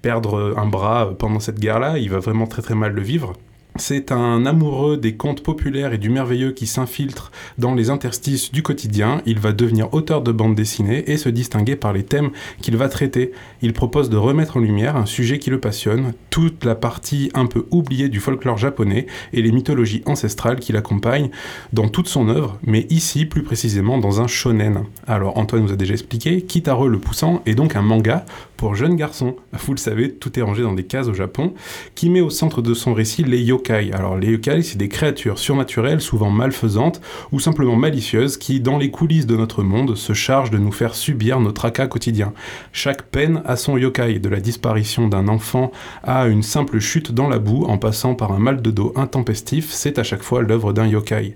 perdre 0.02 0.54
un 0.56 0.66
bras 0.66 1.14
pendant 1.18 1.40
cette 1.40 1.60
guerre-là. 1.60 1.98
Il 1.98 2.10
va 2.10 2.18
vraiment 2.18 2.46
très 2.46 2.62
très 2.62 2.74
mal 2.74 2.92
le 2.92 3.02
vivre. 3.02 3.34
C'est 3.76 4.12
un 4.12 4.44
amoureux 4.44 4.98
des 4.98 5.16
contes 5.16 5.42
populaires 5.42 5.94
et 5.94 5.98
du 5.98 6.10
merveilleux 6.10 6.52
qui 6.52 6.66
s'infiltre 6.66 7.32
dans 7.56 7.74
les 7.74 7.88
interstices 7.88 8.52
du 8.52 8.62
quotidien. 8.62 9.22
Il 9.24 9.38
va 9.38 9.52
devenir 9.52 9.94
auteur 9.94 10.20
de 10.20 10.30
bande 10.30 10.54
dessinée 10.54 11.10
et 11.10 11.16
se 11.16 11.30
distinguer 11.30 11.74
par 11.74 11.94
les 11.94 12.02
thèmes 12.02 12.30
qu'il 12.60 12.76
va 12.76 12.90
traiter. 12.90 13.32
Il 13.62 13.72
propose 13.72 14.10
de 14.10 14.18
remettre 14.18 14.58
en 14.58 14.60
lumière 14.60 14.96
un 14.96 15.06
sujet 15.06 15.38
qui 15.38 15.48
le 15.48 15.58
passionne, 15.58 16.12
toute 16.28 16.66
la 16.66 16.74
partie 16.74 17.30
un 17.32 17.46
peu 17.46 17.66
oubliée 17.70 18.10
du 18.10 18.20
folklore 18.20 18.58
japonais 18.58 19.06
et 19.32 19.40
les 19.40 19.52
mythologies 19.52 20.02
ancestrales 20.04 20.60
qui 20.60 20.72
l'accompagnent 20.72 21.30
dans 21.72 21.88
toute 21.88 22.08
son 22.08 22.28
œuvre, 22.28 22.58
mais 22.64 22.86
ici 22.90 23.24
plus 23.24 23.42
précisément 23.42 23.96
dans 23.96 24.20
un 24.20 24.26
shonen. 24.26 24.84
Alors 25.06 25.38
Antoine 25.38 25.62
nous 25.62 25.72
a 25.72 25.76
déjà 25.76 25.94
expliqué, 25.94 26.42
Kitaro 26.42 26.88
le 26.88 26.98
poussant 26.98 27.42
est 27.46 27.54
donc 27.54 27.74
un 27.74 27.82
manga 27.82 28.26
pour 28.62 28.76
jeunes 28.76 28.94
garçons. 28.94 29.34
Vous 29.52 29.72
le 29.72 29.78
savez, 29.78 30.12
tout 30.12 30.38
est 30.38 30.42
rangé 30.42 30.62
dans 30.62 30.72
des 30.72 30.84
cases 30.84 31.08
au 31.08 31.14
Japon, 31.14 31.52
qui 31.96 32.08
met 32.08 32.20
au 32.20 32.30
centre 32.30 32.62
de 32.62 32.74
son 32.74 32.94
récit 32.94 33.24
les 33.24 33.42
yokai. 33.42 33.90
Alors 33.92 34.16
les 34.16 34.28
yokai, 34.28 34.62
c'est 34.62 34.78
des 34.78 34.88
créatures 34.88 35.40
surnaturelles, 35.40 36.00
souvent 36.00 36.30
malfaisantes 36.30 37.00
ou 37.32 37.40
simplement 37.40 37.74
malicieuses, 37.74 38.36
qui 38.36 38.60
dans 38.60 38.78
les 38.78 38.92
coulisses 38.92 39.26
de 39.26 39.34
notre 39.34 39.64
monde 39.64 39.96
se 39.96 40.12
chargent 40.12 40.52
de 40.52 40.58
nous 40.58 40.70
faire 40.70 40.94
subir 40.94 41.40
nos 41.40 41.50
tracas 41.50 41.88
quotidiens. 41.88 42.34
Chaque 42.72 43.02
peine 43.02 43.42
a 43.46 43.56
son 43.56 43.76
yokai, 43.76 44.20
de 44.20 44.28
la 44.28 44.38
disparition 44.38 45.08
d'un 45.08 45.26
enfant 45.26 45.72
à 46.04 46.28
une 46.28 46.44
simple 46.44 46.78
chute 46.78 47.10
dans 47.10 47.28
la 47.28 47.40
boue 47.40 47.64
en 47.64 47.78
passant 47.78 48.14
par 48.14 48.30
un 48.30 48.38
mal 48.38 48.62
de 48.62 48.70
dos 48.70 48.92
intempestif, 48.94 49.72
c'est 49.72 49.98
à 49.98 50.04
chaque 50.04 50.22
fois 50.22 50.40
l'œuvre 50.40 50.72
d'un 50.72 50.86
yokai. 50.86 51.34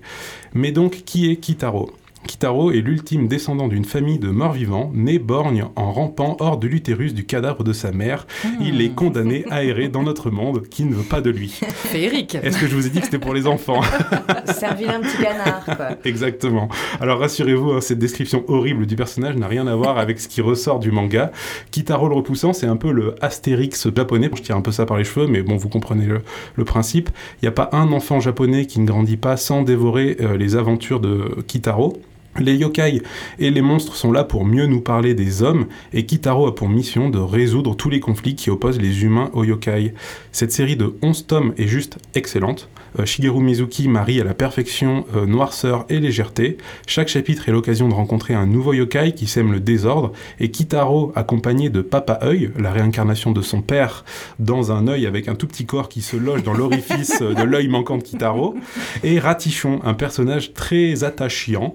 Mais 0.53 0.71
donc, 0.71 1.03
qui 1.05 1.29
est 1.29 1.35
Kitaro? 1.35 1.91
Kitaro 2.27 2.71
est 2.71 2.81
l'ultime 2.81 3.27
descendant 3.27 3.67
d'une 3.67 3.85
famille 3.85 4.19
de 4.19 4.29
morts-vivants, 4.29 4.91
né 4.93 5.17
borgne 5.17 5.65
en 5.75 5.91
rampant 5.91 6.37
hors 6.39 6.57
de 6.57 6.67
l'utérus 6.67 7.13
du 7.13 7.25
cadavre 7.25 7.63
de 7.63 7.73
sa 7.73 7.91
mère. 7.91 8.27
Il 8.61 8.81
est 8.81 8.89
condamné 8.89 9.45
à 9.49 9.63
errer 9.63 9.87
dans 9.87 10.03
notre 10.03 10.29
monde 10.29 10.67
qui 10.67 10.83
ne 10.83 10.93
veut 10.93 11.03
pas 11.03 11.21
de 11.21 11.29
lui. 11.29 11.49
Féerique. 11.73 12.35
Est-ce 12.35 12.59
que 12.59 12.67
je 12.67 12.75
vous 12.75 12.85
ai 12.85 12.89
dit 12.89 12.99
que 12.99 13.05
c'était 13.05 13.17
pour 13.17 13.33
les 13.33 13.47
enfants? 13.47 13.81
C'est 14.45 14.65
un 14.65 14.73
vilain 14.73 14.99
petit 14.99 15.17
canard, 15.17 15.65
quoi. 15.65 15.89
Exactement. 16.03 16.67
Alors 16.99 17.19
rassurez-vous, 17.19 17.71
hein, 17.71 17.81
cette 17.81 17.99
description 17.99 18.43
horrible 18.47 18.85
du 18.85 18.95
personnage 18.95 19.35
n'a 19.35 19.47
rien 19.47 19.65
à 19.67 19.75
voir 19.75 19.97
avec 19.97 20.19
ce 20.19 20.27
qui 20.27 20.41
ressort 20.41 20.79
du 20.79 20.91
manga. 20.91 21.31
Kitaro 21.71 22.09
le 22.09 22.15
repoussant, 22.15 22.53
c'est 22.53 22.67
un 22.67 22.77
peu 22.77 22.91
le 22.91 23.15
Astérix 23.21 23.87
japonais. 23.95 24.29
Je 24.35 24.41
tire 24.41 24.57
un 24.57 24.61
peu 24.61 24.71
ça 24.71 24.85
par 24.85 24.97
les 24.97 25.03
cheveux, 25.03 25.27
mais 25.27 25.41
bon, 25.41 25.55
vous 25.55 25.69
comprenez 25.69 26.05
le, 26.05 26.21
le 26.55 26.65
principe. 26.65 27.09
Il 27.41 27.45
n'y 27.45 27.49
a 27.49 27.53
pas 27.53 27.69
un 27.71 27.91
enfant 27.93 28.19
japonais 28.19 28.65
qui 28.65 28.79
ne 28.79 28.85
grandit 28.85 29.17
pas 29.17 29.37
sans 29.37 29.61
dévorer 29.61 30.17
euh, 30.19 30.37
les 30.37 30.55
aventures 30.55 30.99
de 30.99 31.41
Kitaro. 31.47 31.97
Les 32.39 32.55
yokai 32.55 33.01
et 33.39 33.49
les 33.49 33.61
monstres 33.61 33.95
sont 33.95 34.11
là 34.11 34.23
pour 34.23 34.45
mieux 34.45 34.67
nous 34.67 34.81
parler 34.81 35.13
des 35.15 35.41
hommes, 35.41 35.65
et 35.93 36.05
Kitaro 36.05 36.47
a 36.47 36.55
pour 36.55 36.69
mission 36.69 37.09
de 37.09 37.17
résoudre 37.17 37.75
tous 37.75 37.89
les 37.89 37.99
conflits 37.99 38.35
qui 38.35 38.49
opposent 38.49 38.79
les 38.79 39.03
humains 39.03 39.31
aux 39.33 39.43
yokai. 39.43 39.93
Cette 40.31 40.51
série 40.51 40.75
de 40.75 40.95
11 41.01 41.27
tomes 41.27 41.53
est 41.57 41.67
juste 41.67 41.97
excellente. 42.13 42.69
Euh, 42.99 43.05
Shigeru 43.05 43.41
Mizuki 43.41 43.87
marie 43.87 44.19
à 44.21 44.23
la 44.23 44.33
perfection 44.33 45.05
euh, 45.15 45.25
noirceur 45.25 45.85
et 45.89 45.99
légèreté. 45.99 46.57
Chaque 46.85 47.07
chapitre 47.07 47.47
est 47.49 47.51
l'occasion 47.51 47.87
de 47.87 47.93
rencontrer 47.93 48.33
un 48.33 48.45
nouveau 48.45 48.73
yokai 48.73 49.13
qui 49.13 49.27
sème 49.27 49.51
le 49.51 49.59
désordre, 49.59 50.13
et 50.39 50.51
Kitaro, 50.51 51.11
accompagné 51.15 51.69
de 51.69 51.81
Papa 51.81 52.19
Œil, 52.23 52.51
la 52.57 52.71
réincarnation 52.71 53.31
de 53.31 53.41
son 53.41 53.61
père, 53.61 54.05
dans 54.39 54.71
un 54.71 54.87
œil 54.87 55.05
avec 55.05 55.27
un 55.27 55.35
tout 55.35 55.47
petit 55.47 55.65
corps 55.65 55.89
qui 55.89 56.01
se 56.01 56.17
loge 56.17 56.43
dans 56.43 56.53
l'orifice 56.53 57.21
euh, 57.21 57.33
de 57.33 57.43
l'œil 57.43 57.67
manquant 57.67 57.97
de 57.97 58.03
Kitaro, 58.03 58.55
et 59.03 59.19
Ratichon, 59.19 59.79
un 59.83 59.93
personnage 59.93 60.53
très 60.53 61.03
attachant, 61.03 61.73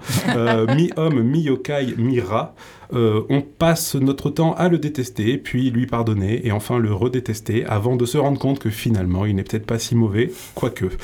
mi-homme, 0.76 1.22
mi-yokai, 1.22 1.94
mi-rat. 1.96 2.54
Euh, 2.94 3.22
on 3.28 3.40
passe 3.40 3.94
notre 3.94 4.30
temps 4.30 4.54
à 4.54 4.68
le 4.68 4.78
détester, 4.78 5.38
puis 5.38 5.70
lui 5.70 5.86
pardonner, 5.86 6.46
et 6.46 6.52
enfin 6.52 6.78
le 6.78 6.92
redétester, 6.92 7.64
avant 7.64 7.96
de 7.96 8.04
se 8.04 8.18
rendre 8.18 8.38
compte 8.38 8.58
que 8.58 8.70
finalement 8.70 9.24
il 9.24 9.34
n'est 9.34 9.44
peut-être 9.44 9.66
pas 9.66 9.78
si 9.78 9.94
mauvais, 9.94 10.30
quoique. 10.54 10.86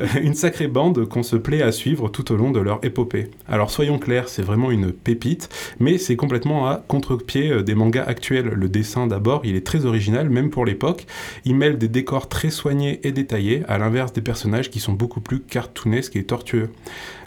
Euh, 0.00 0.06
une 0.22 0.32
sacrée 0.32 0.68
bande 0.68 1.04
qu'on 1.06 1.22
se 1.22 1.36
plaît 1.36 1.60
à 1.60 1.70
suivre 1.70 2.08
tout 2.08 2.32
au 2.32 2.36
long 2.36 2.50
de 2.50 2.60
leur 2.60 2.82
épopée. 2.82 3.28
Alors 3.46 3.70
soyons 3.70 3.98
clairs, 3.98 4.30
c'est 4.30 4.40
vraiment 4.40 4.70
une 4.70 4.90
pépite, 4.90 5.50
mais 5.80 5.98
c'est 5.98 6.16
complètement 6.16 6.66
à 6.66 6.82
contre-pied 6.88 7.50
euh, 7.50 7.62
des 7.62 7.74
mangas 7.74 8.04
actuels. 8.04 8.46
Le 8.46 8.68
dessin 8.70 9.06
d'abord, 9.06 9.42
il 9.44 9.54
est 9.54 9.66
très 9.66 9.84
original, 9.84 10.30
même 10.30 10.48
pour 10.48 10.64
l'époque. 10.64 11.06
Il 11.44 11.56
mêle 11.56 11.76
des 11.76 11.88
décors 11.88 12.30
très 12.30 12.48
soignés 12.48 13.00
et 13.06 13.12
détaillés, 13.12 13.64
à 13.68 13.76
l'inverse 13.76 14.14
des 14.14 14.22
personnages 14.22 14.70
qui 14.70 14.80
sont 14.80 14.94
beaucoup 14.94 15.20
plus 15.20 15.40
cartoonesques 15.40 16.16
et 16.16 16.24
tortueux. 16.24 16.70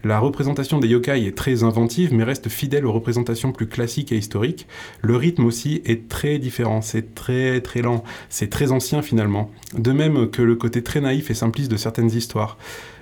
La 0.05 0.19
représentation 0.19 0.77
des 0.77 0.89
yokai 0.89 1.25
est 1.25 1.35
très 1.35 1.63
inventive, 1.63 2.13
mais 2.13 2.23
reste 2.23 2.47
fidèle 2.47 2.85
aux 2.85 2.91
représentations 2.91 3.51
plus 3.51 3.65
classiques 3.65 4.11
et 4.11 4.17
historiques. 4.17 4.67
Le 5.01 5.15
rythme 5.15 5.45
aussi 5.45 5.81
est 5.83 6.07
très 6.07 6.37
différent, 6.37 6.83
c'est 6.83 7.15
très 7.15 7.59
très 7.61 7.81
lent, 7.81 8.03
c'est 8.29 8.51
très 8.51 8.71
ancien 8.71 9.01
finalement. 9.01 9.49
De 9.75 9.91
même 9.91 10.29
que 10.29 10.43
le 10.43 10.55
côté 10.57 10.83
très 10.83 11.01
naïf 11.01 11.31
et 11.31 11.33
simpliste 11.33 11.71
de 11.71 11.75
certaines 11.75 12.11
histoires. 12.11 12.59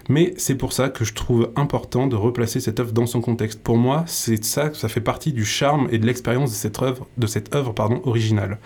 Mais 0.08 0.34
c'est 0.38 0.56
pour 0.56 0.72
ça 0.72 0.88
que 0.88 1.04
je 1.04 1.14
trouve 1.14 1.52
important 1.58 2.08
de 2.08 2.16
replacer 2.16 2.62
cette 2.62 2.80
œuvre 2.80 2.94
dans 2.94 3.06
son 3.06 3.20
contexte. 3.20 3.60
Pour 3.62 3.76
moi, 3.76 4.06
c'est 4.08 4.42
ça, 4.42 4.74
ça 4.74 4.88
fait 4.88 5.02
partie 5.02 5.34
du 5.34 5.44
charme 5.44 5.90
et 5.92 5.98
de 5.98 6.06
l'expérience 6.06 6.52
de 6.52 6.56
cette 6.56 6.82
œuvre, 6.82 7.06
de 7.18 7.28
cette 7.28 7.54
œuvre 7.54 7.74
pardon, 7.74 8.00
originale. 8.06 8.60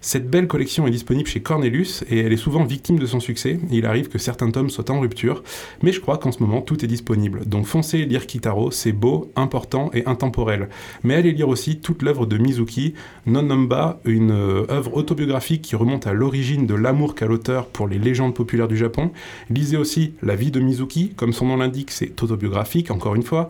Cette 0.00 0.30
belle 0.30 0.46
collection 0.46 0.86
est 0.86 0.90
disponible 0.90 1.28
chez 1.28 1.40
Cornelius 1.40 2.04
et 2.10 2.18
elle 2.18 2.32
est 2.32 2.36
souvent 2.36 2.64
victime 2.64 2.98
de 2.98 3.06
son 3.06 3.20
succès. 3.20 3.58
Il 3.70 3.86
arrive 3.86 4.08
que 4.08 4.18
certains 4.18 4.50
tomes 4.50 4.70
soient 4.70 4.90
en 4.90 5.00
rupture, 5.00 5.42
mais 5.82 5.92
je 5.92 6.00
crois 6.00 6.18
qu'en 6.18 6.32
ce 6.32 6.42
moment 6.42 6.62
tout 6.62 6.84
est 6.84 6.88
disponible. 6.88 7.44
Donc 7.46 7.66
foncez 7.66 8.04
lire 8.04 8.26
Kitaro, 8.26 8.70
c'est 8.70 8.92
beau, 8.92 9.30
important 9.36 9.90
et 9.94 10.06
intemporel. 10.06 10.68
Mais 11.02 11.14
allez 11.14 11.32
lire 11.32 11.48
aussi 11.48 11.80
toute 11.80 12.02
l'œuvre 12.02 12.26
de 12.26 12.38
Mizuki, 12.38 12.94
Non 13.26 13.42
Namba, 13.42 14.00
une 14.04 14.30
euh, 14.30 14.70
œuvre 14.70 14.96
autobiographique 14.96 15.62
qui 15.62 15.76
remonte 15.76 16.06
à 16.06 16.12
l'origine 16.12 16.66
de 16.66 16.74
l'amour 16.74 17.14
qu'a 17.14 17.26
l'auteur 17.26 17.66
pour 17.66 17.88
les 17.88 17.98
légendes 17.98 18.34
populaires 18.34 18.68
du 18.68 18.76
Japon. 18.76 19.10
Lisez 19.50 19.76
aussi 19.76 20.14
La 20.22 20.36
vie 20.36 20.50
de 20.50 20.60
Mizuki, 20.60 21.14
comme 21.16 21.32
son 21.32 21.46
nom 21.46 21.56
l'indique, 21.56 21.90
c'est 21.90 22.22
autobiographique, 22.22 22.90
encore 22.90 23.14
une 23.14 23.22
fois. 23.22 23.48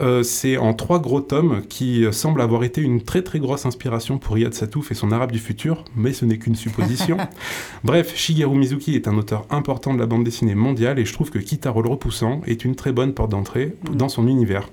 Euh, 0.00 0.22
c'est 0.22 0.56
en 0.56 0.72
trois 0.72 0.98
gros 0.98 1.20
tomes 1.20 1.62
qui 1.68 2.04
euh, 2.04 2.12
semblent 2.12 2.40
avoir 2.40 2.64
été 2.64 2.80
une 2.80 3.02
très 3.02 3.22
très 3.22 3.38
grosse 3.38 3.66
inspiration 3.66 4.18
pour 4.18 4.34
Riyad 4.34 4.54
Satouf 4.54 4.90
et 4.90 4.94
son 4.94 5.12
Arabe 5.12 5.30
du 5.30 5.38
futur, 5.38 5.84
mais 5.94 6.12
ce 6.12 6.24
n'est 6.24 6.38
qu'une 6.38 6.54
supposition. 6.54 7.18
Bref, 7.84 8.16
Shigeru 8.16 8.56
Mizuki 8.56 8.94
est 8.94 9.08
un 9.08 9.16
auteur 9.18 9.46
important 9.50 9.92
de 9.92 9.98
la 9.98 10.06
bande 10.06 10.24
dessinée 10.24 10.54
mondiale 10.54 10.98
et 10.98 11.04
je 11.04 11.12
trouve 11.12 11.30
que 11.30 11.38
Kitaro 11.38 11.82
le 11.82 11.90
Repoussant 11.90 12.40
est 12.46 12.64
une 12.64 12.76
très 12.76 12.92
bonne 12.92 13.12
porte 13.12 13.30
d'entrée 13.30 13.74
dans 13.92 14.08
son 14.08 14.26
univers. 14.26 14.68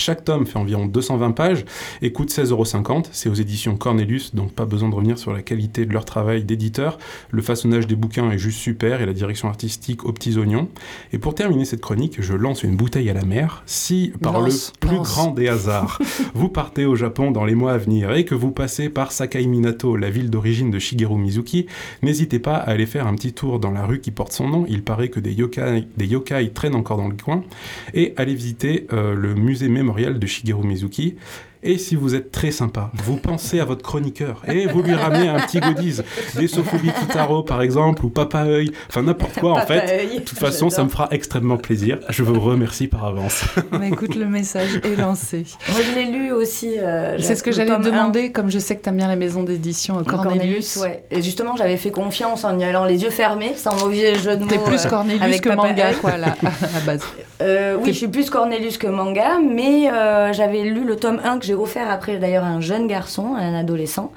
Chaque 0.00 0.24
tome 0.24 0.46
fait 0.46 0.56
environ 0.56 0.86
220 0.86 1.32
pages 1.32 1.66
et 2.00 2.10
coûte 2.10 2.30
16,50€. 2.30 3.08
C'est 3.12 3.28
aux 3.28 3.34
éditions 3.34 3.76
Cornelius, 3.76 4.34
donc 4.34 4.52
pas 4.52 4.64
besoin 4.64 4.88
de 4.88 4.94
revenir 4.94 5.18
sur 5.18 5.34
la 5.34 5.42
qualité 5.42 5.84
de 5.84 5.92
leur 5.92 6.06
travail 6.06 6.42
d'éditeur. 6.42 6.96
Le 7.30 7.42
façonnage 7.42 7.86
des 7.86 7.96
bouquins 7.96 8.30
est 8.30 8.38
juste 8.38 8.60
super 8.60 9.02
et 9.02 9.06
la 9.06 9.12
direction 9.12 9.48
artistique 9.48 10.06
aux 10.06 10.12
petits 10.12 10.38
oignons. 10.38 10.68
Et 11.12 11.18
pour 11.18 11.34
terminer 11.34 11.66
cette 11.66 11.82
chronique, 11.82 12.22
je 12.22 12.32
lance 12.32 12.62
une 12.62 12.76
bouteille 12.76 13.10
à 13.10 13.12
la 13.12 13.24
mer. 13.24 13.62
Si, 13.66 14.14
par 14.22 14.40
Lance, 14.40 14.72
le 14.80 14.88
plus 14.88 14.96
lance. 14.96 15.08
grand 15.08 15.32
des 15.32 15.48
hasards, 15.48 15.98
vous 16.34 16.48
partez 16.48 16.86
au 16.86 16.96
Japon 16.96 17.30
dans 17.30 17.44
les 17.44 17.54
mois 17.54 17.72
à 17.72 17.78
venir 17.78 18.12
et 18.12 18.24
que 18.24 18.34
vous 18.34 18.52
passez 18.52 18.88
par 18.88 19.12
Sakai 19.12 19.46
Minato, 19.46 19.96
la 19.96 20.08
ville 20.08 20.30
d'origine 20.30 20.70
de 20.70 20.78
Shigeru 20.78 21.18
Mizuki, 21.18 21.66
n'hésitez 22.02 22.38
pas 22.38 22.56
à 22.56 22.70
aller 22.70 22.86
faire 22.86 23.06
un 23.06 23.14
petit 23.14 23.34
tour 23.34 23.60
dans 23.60 23.70
la 23.70 23.84
rue 23.84 24.00
qui 24.00 24.12
porte 24.12 24.32
son 24.32 24.48
nom. 24.48 24.64
Il 24.66 24.82
paraît 24.82 25.10
que 25.10 25.20
des 25.20 25.34
yokai, 25.34 25.86
des 25.98 26.06
yokai 26.06 26.52
traînent 26.54 26.74
encore 26.74 26.96
dans 26.96 27.08
le 27.08 27.16
coin. 27.22 27.44
Et 27.92 28.14
allez 28.16 28.34
visiter 28.34 28.86
euh, 28.94 29.14
le 29.14 29.34
musée 29.34 29.68
mémorial 29.68 29.89
de 30.18 30.26
Shigeru 30.26 30.62
Mizuki. 30.64 31.16
Et 31.62 31.76
si 31.76 31.94
vous 31.94 32.14
êtes 32.14 32.30
très 32.32 32.50
sympa, 32.52 32.90
vous 33.04 33.16
pensez 33.18 33.60
à 33.60 33.66
votre 33.66 33.82
chroniqueur 33.82 34.42
et 34.48 34.66
vous 34.66 34.82
lui 34.82 34.94
ramenez 34.94 35.28
un 35.28 35.40
petit 35.40 35.60
goodies, 35.60 36.00
des 36.36 36.48
Sofubi 36.48 36.90
Kitaro 36.90 37.42
par 37.42 37.60
exemple, 37.60 38.04
ou 38.06 38.08
Papa 38.08 38.44
Œil, 38.44 38.72
enfin 38.88 39.02
n'importe 39.02 39.38
quoi 39.38 39.52
en 39.52 39.66
fait. 39.66 40.14
De 40.16 40.20
toute 40.20 40.38
façon, 40.38 40.70
ça 40.70 40.82
me 40.84 40.88
fera 40.88 41.08
extrêmement 41.10 41.58
plaisir. 41.58 41.98
Je 42.08 42.22
vous 42.22 42.40
remercie 42.40 42.86
par 42.86 43.04
avance. 43.04 43.44
Mais 43.78 43.88
écoute, 43.88 44.14
le 44.14 44.24
message 44.26 44.80
est 44.84 44.96
lancé. 44.98 45.44
Moi, 45.70 45.80
je 45.86 45.94
l'ai 45.98 46.06
lu 46.06 46.32
aussi. 46.32 46.76
euh, 46.78 47.18
C'est 47.20 47.36
ce 47.36 47.42
que 47.42 47.52
j'allais 47.52 47.70
te 47.70 47.74
1. 47.74 47.78
demander, 47.80 48.32
comme 48.32 48.50
je 48.50 48.58
sais 48.58 48.76
que 48.76 48.82
tu 48.82 48.88
aimes 48.88 48.96
bien 48.96 49.08
la 49.08 49.16
maison 49.16 49.42
d'édition 49.42 49.98
euh, 49.98 50.02
Cornelius. 50.02 50.76
ouais. 50.76 51.04
Et 51.10 51.20
justement, 51.22 51.56
j'avais 51.56 51.76
fait 51.76 51.90
confiance 51.90 52.44
en 52.44 52.58
y 52.58 52.64
allant 52.64 52.86
les 52.86 53.02
yeux 53.02 53.10
fermés, 53.10 53.52
sans 53.56 53.76
mauvais 53.78 54.14
jeu 54.14 54.36
de 54.36 54.44
mots. 54.44 54.48
T'es 54.50 54.58
plus 54.58 54.86
euh, 54.86 54.88
Cornelius 54.88 55.22
avec 55.22 55.42
que 55.42 55.48
Papa 55.50 55.68
manga, 55.68 55.92
quoi, 56.00 56.16
là, 56.16 56.34
à 56.42 56.72
la 56.74 56.80
base. 56.86 57.02
Euh, 57.42 57.76
oui, 57.80 57.92
je 57.92 57.98
suis 57.98 58.08
plus 58.08 58.30
Cornelius 58.30 58.78
que 58.78 58.86
manga, 58.86 59.38
mais 59.38 59.90
euh, 59.90 60.32
j'avais 60.32 60.62
lu 60.62 60.84
le 60.84 60.96
tome 60.96 61.20
1 61.22 61.38
que 61.38 61.49
j'ai 61.50 61.56
offert 61.56 61.90
après 61.90 62.18
d'ailleurs 62.18 62.44
un 62.44 62.60
jeune 62.60 62.86
garçon, 62.86 63.34
un 63.34 63.54
adolescent. 63.54 64.12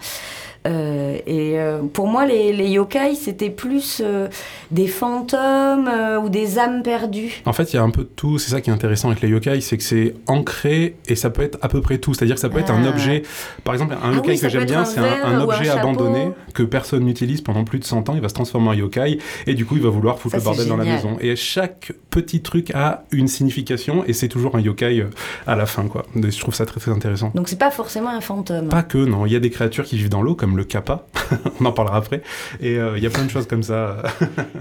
Euh, 0.66 1.18
et 1.28 1.60
euh, 1.60 1.82
pour 1.82 2.08
moi, 2.08 2.26
les, 2.26 2.54
les 2.54 2.70
yokai, 2.70 3.16
c'était 3.16 3.50
plus 3.50 4.02
euh, 4.04 4.28
des 4.72 4.88
fantômes 4.88 5.90
ou 6.24 6.30
des 6.30 6.60
âmes 6.60 6.84
perdues. 6.84 7.42
En 7.46 7.54
fait, 7.54 7.74
il 7.74 7.76
y 7.76 7.80
a 7.80 7.84
un 7.84 7.90
peu 7.90 8.04
de 8.04 8.10
tout. 8.16 8.38
C'est 8.40 8.52
ça 8.52 8.62
qui 8.62 8.70
est 8.70 8.74
intéressant 8.74 9.10
avec 9.10 9.22
les 9.22 9.30
yokai, 9.30 9.62
c'est 9.62 9.78
que 9.78 9.84
c'est 9.84 10.16
ancré 10.28 10.96
et 11.08 11.16
ça 11.16 11.30
peut 11.30 11.42
être 11.42 11.58
à 11.62 11.68
peu 11.68 11.82
près 11.82 11.98
tout. 11.98 12.14
C'est-à-dire 12.14 12.36
que 12.36 12.42
ça 12.42 12.50
peut 12.50 12.60
être 12.60 12.72
un 12.72 12.84
Ah. 12.86 12.90
objet. 12.90 13.24
Par 13.64 13.74
exemple, 13.74 13.94
un 13.94 14.12
Ah 14.12 14.14
yokai 14.16 14.32
oui, 14.32 14.40
que 14.40 14.50
j'aime 14.50 14.66
bien, 14.66 14.86
c'est 14.86 15.00
un, 15.00 15.40
objet 15.42 15.70
abandonné 15.70 16.30
que 16.54 16.64
personne 16.64 17.04
n'utilise 17.04 17.42
pendant 17.42 17.64
plus 17.64 17.80
de 17.80 17.84
100 17.86 18.10
ans. 18.10 18.16
Il 18.16 18.22
va 18.22 18.30
se 18.30 18.34
transformer 18.34 18.70
en 18.70 18.74
yokai 18.74 19.20
et 19.48 19.54
du 19.54 19.66
coup, 19.66 19.76
il 19.76 19.84
va 19.84 19.90
vouloir 19.90 20.20
foutre 20.20 20.34
Ça, 20.34 20.38
le 20.40 20.44
bordel 20.44 20.68
dans 20.68 20.78
la 20.78 20.86
maison. 20.86 21.18
Et 21.20 21.36
chaque 21.36 21.92
petit 22.10 22.42
truc 22.42 22.72
a 22.74 23.04
une 23.12 23.28
signification 23.28 24.04
et 24.06 24.14
c'est 24.14 24.28
toujours 24.28 24.56
un 24.56 24.62
yokai 24.62 25.06
à 25.48 25.56
la 25.56 25.66
fin, 25.66 25.88
quoi. 25.88 26.06
Et 26.16 26.32
Je 26.32 26.40
trouve 26.40 26.56
ça 26.56 26.66
très 26.66 26.80
très 26.80 26.92
intéressant. 26.92 27.32
Donc 27.36 27.50
c'est 27.50 27.60
pas 27.60 27.72
forcément 27.72 28.10
un 28.10 28.22
fantôme. 28.22 28.70
Pas 28.70 28.84
que, 28.84 28.98
non. 28.98 29.26
Il 29.26 29.34
y 29.34 29.36
a 29.36 29.40
des 29.40 29.50
créatures 29.50 29.86
qui 29.86 29.98
vivent 29.98 30.10
dans 30.10 30.22
l'eau, 30.22 30.36
comme 30.36 30.53
le 30.58 30.64
kappa. 30.64 31.06
On 31.62 31.66
en 31.66 31.72
parlera 31.72 31.98
après. 31.98 32.22
Et 32.62 32.78
euh, 32.78 32.98
il 32.98 33.04
y 33.04 33.08
a 33.08 33.10
plein 33.10 33.24
de 33.26 33.30
choses 33.30 33.48
comme 33.48 33.64
ça. 33.64 33.98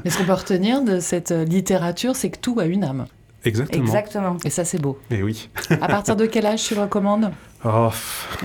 Mais 0.04 0.10
ce 0.10 0.18
qu'on 0.18 0.24
peut 0.24 0.32
retenir 0.32 0.82
de 0.82 1.00
cette 1.00 1.32
euh, 1.32 1.44
littérature, 1.44 2.16
c'est 2.16 2.30
que 2.30 2.38
tout 2.38 2.58
a 2.60 2.64
une 2.66 2.84
âme. 2.84 3.06
Exactement. 3.44 3.82
Exactement. 3.84 4.36
Et 4.44 4.50
ça, 4.50 4.64
c'est 4.64 4.80
beau. 4.80 4.98
Et 5.10 5.22
oui. 5.22 5.48
À 5.80 5.88
partir 5.88 6.14
de 6.14 6.26
quel 6.26 6.46
âge 6.46 6.62
tu 6.62 6.74
le 6.76 6.82
recommandes? 6.82 7.30
Oh, 7.64 7.88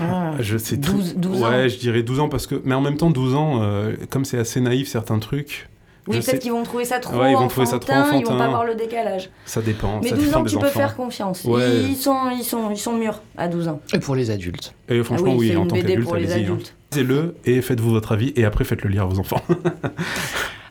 Ah. 0.00 0.32
je 0.40 0.58
sais 0.58 0.76
12 0.76 1.14
12 1.16 1.42
ans. 1.42 1.50
Ouais, 1.50 1.68
je 1.68 1.78
dirais 1.78 2.02
12 2.02 2.18
ans 2.20 2.28
parce 2.28 2.46
que. 2.48 2.60
Mais 2.64 2.74
en 2.74 2.80
même 2.80 2.96
temps, 2.96 3.10
12 3.10 3.34
ans, 3.34 3.60
euh, 3.62 3.94
comme 4.10 4.24
c'est 4.24 4.38
assez 4.38 4.60
naïf 4.60 4.88
certains 4.88 5.20
trucs, 5.20 5.68
Oui, 6.08 6.14
peut-être 6.16 6.24
sais- 6.24 6.38
qu'ils 6.40 6.50
vont 6.50 6.64
trouver 6.64 6.84
ça 6.84 6.98
trop 6.98 7.16
Ouais, 7.16 7.30
ils 7.30 7.34
vont 7.36 7.42
enfantin, 7.44 7.48
trouver 7.48 7.66
ça 7.66 7.78
trop 7.78 7.92
ils 8.18 8.24
vont 8.24 8.32
enfantin. 8.32 8.38
pas 8.44 8.48
voir 8.50 8.64
le 8.64 8.74
décalage. 8.74 9.30
ça 9.44 9.60
dépend. 9.62 10.00
Mais 10.02 10.08
ça 10.10 10.16
12 10.16 10.24
dépend 10.26 10.40
ans, 10.40 10.44
tu 10.44 10.56
peux 10.58 10.66
enfants. 10.66 10.78
faire 10.80 10.96
confiance. 10.96 11.44
Ouais. 11.44 11.80
Ils, 11.90 11.96
sont, 11.96 12.16
ils, 12.36 12.42
sont, 12.44 12.70
ils 12.72 12.76
sont 12.76 12.96
mûrs 12.96 13.20
à 13.36 13.46
12 13.46 13.68
ans. 13.68 13.80
Et 13.94 13.98
pour 14.00 14.16
les 14.16 14.30
adultes. 14.32 14.74
Et 14.88 15.00
franchement, 15.04 15.30
ah 15.32 15.36
oui, 15.38 15.56
en 15.56 15.62
une 15.62 15.68
tant 15.68 15.76
qu'adulte, 15.76 16.04
pour 16.04 16.16
les 16.16 16.32
allez-y. 16.32 16.46
hein. 16.50 16.58
Lisez-le 16.92 17.34
et 17.44 17.60
faites-vous 17.62 17.90
votre 17.90 18.12
avis 18.12 18.32
et 18.36 18.44
après 18.44 18.64
faites-le 18.64 18.88
lire 18.90 19.02
à 19.02 19.06
vos 19.06 19.18
enfants. 19.18 19.42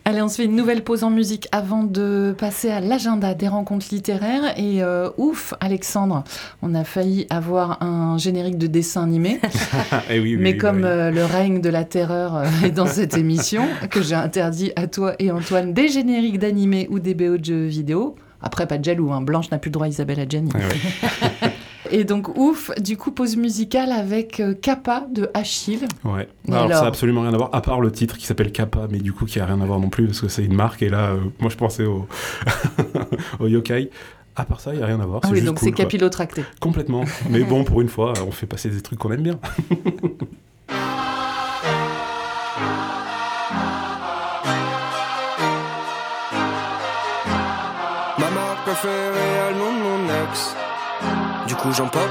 Allez, 0.05 0.21
on 0.21 0.29
se 0.29 0.37
fait 0.37 0.45
une 0.45 0.55
nouvelle 0.55 0.85
pause 0.85 1.03
en 1.03 1.09
musique 1.09 1.49
avant 1.51 1.83
de 1.83 2.33
passer 2.37 2.69
à 2.69 2.79
l'agenda 2.79 3.33
des 3.33 3.49
rencontres 3.49 3.87
littéraires. 3.91 4.57
Et 4.57 4.81
euh, 4.81 5.09
ouf, 5.17 5.53
Alexandre, 5.59 6.23
on 6.61 6.73
a 6.75 6.85
failli 6.85 7.27
avoir 7.29 7.83
un 7.83 8.17
générique 8.17 8.57
de 8.57 8.67
dessin 8.67 9.03
animé. 9.03 9.41
et 10.09 10.21
oui, 10.21 10.35
oui, 10.35 10.37
Mais 10.37 10.53
oui, 10.53 10.57
comme 10.57 10.83
bah 10.83 10.87
euh, 10.87 11.11
le 11.11 11.25
règne 11.25 11.59
de 11.59 11.67
la 11.67 11.83
terreur 11.83 12.37
euh, 12.37 12.45
est 12.63 12.71
dans 12.71 12.85
cette 12.85 13.17
émission, 13.17 13.67
que 13.91 14.01
j'ai 14.01 14.15
interdit 14.15 14.71
à 14.77 14.87
toi 14.87 15.13
et 15.19 15.29
Antoine 15.29 15.73
des 15.73 15.89
génériques 15.89 16.39
d'animé 16.39 16.87
ou 16.89 16.99
des 16.99 17.13
BO 17.13 17.35
de 17.35 17.43
jeux 17.43 17.65
vidéo. 17.65 18.15
Après, 18.41 18.65
pas 18.65 18.77
de 18.77 18.85
jaloux, 18.85 19.11
hein. 19.11 19.19
Blanche 19.19 19.51
n'a 19.51 19.57
plus 19.57 19.67
le 19.67 19.73
droit 19.73 19.87
à 19.87 19.89
Isabelle 19.89 20.21
Adjani. 20.21 20.51
Ouais, 20.53 20.61
ouais. 20.61 21.51
Et 21.91 22.03
donc, 22.03 22.37
ouf, 22.37 22.71
du 22.79 22.97
coup, 22.97 23.11
pause 23.11 23.37
musicale 23.37 23.91
avec 23.91 24.39
euh, 24.39 24.53
Kappa 24.53 25.05
de 25.11 25.29
Achille. 25.33 25.87
Ouais. 26.03 26.27
Alors, 26.47 26.69
ça 26.71 26.81
n'a 26.81 26.87
absolument 26.87 27.21
rien 27.21 27.33
à 27.33 27.37
voir, 27.37 27.49
à 27.53 27.61
part 27.61 27.81
le 27.81 27.91
titre 27.91 28.17
qui 28.17 28.25
s'appelle 28.25 28.51
Kappa, 28.51 28.87
mais 28.89 28.99
du 28.99 29.13
coup 29.13 29.25
qui 29.25 29.39
a 29.39 29.45
rien 29.45 29.59
à 29.61 29.65
voir 29.65 29.79
non 29.79 29.89
plus 29.89 30.05
parce 30.05 30.21
que 30.21 30.27
c'est 30.27 30.43
une 30.43 30.55
marque. 30.55 30.81
Et 30.81 30.89
là, 30.89 31.11
euh, 31.11 31.19
moi 31.39 31.49
je 31.49 31.57
pensais 31.57 31.85
au, 31.85 32.07
au 33.39 33.47
yokai. 33.47 33.89
À 34.35 34.45
part 34.45 34.59
ça, 34.59 34.73
il 34.73 34.77
n'y 34.77 34.83
a 34.83 34.85
rien 34.85 34.99
à 34.99 35.05
voir. 35.05 35.21
Ah 35.23 35.27
c'est 35.27 35.33
oui, 35.33 35.39
juste 35.39 35.47
donc 35.47 35.59
cool, 35.59 35.69
c'est 35.69 35.73
capillotracté. 35.73 36.43
Complètement. 36.59 37.03
Mais 37.29 37.39
bon, 37.43 37.63
pour 37.63 37.81
une 37.81 37.89
fois, 37.89 38.13
on 38.25 38.31
fait 38.31 38.45
passer 38.45 38.69
des 38.69 38.81
trucs 38.81 38.99
qu'on 38.99 39.11
aime 39.11 39.23
bien. 39.23 39.39
Ma 48.19 48.29
marque 48.31 48.63
préférée 48.63 49.51
le 49.53 49.57
nom 49.57 49.73
de 49.73 49.79
mon 49.83 50.05
ex. 50.23 50.55
Du 51.57 51.63
coup, 51.63 51.73
j'en 51.73 51.87
pas. 51.87 52.05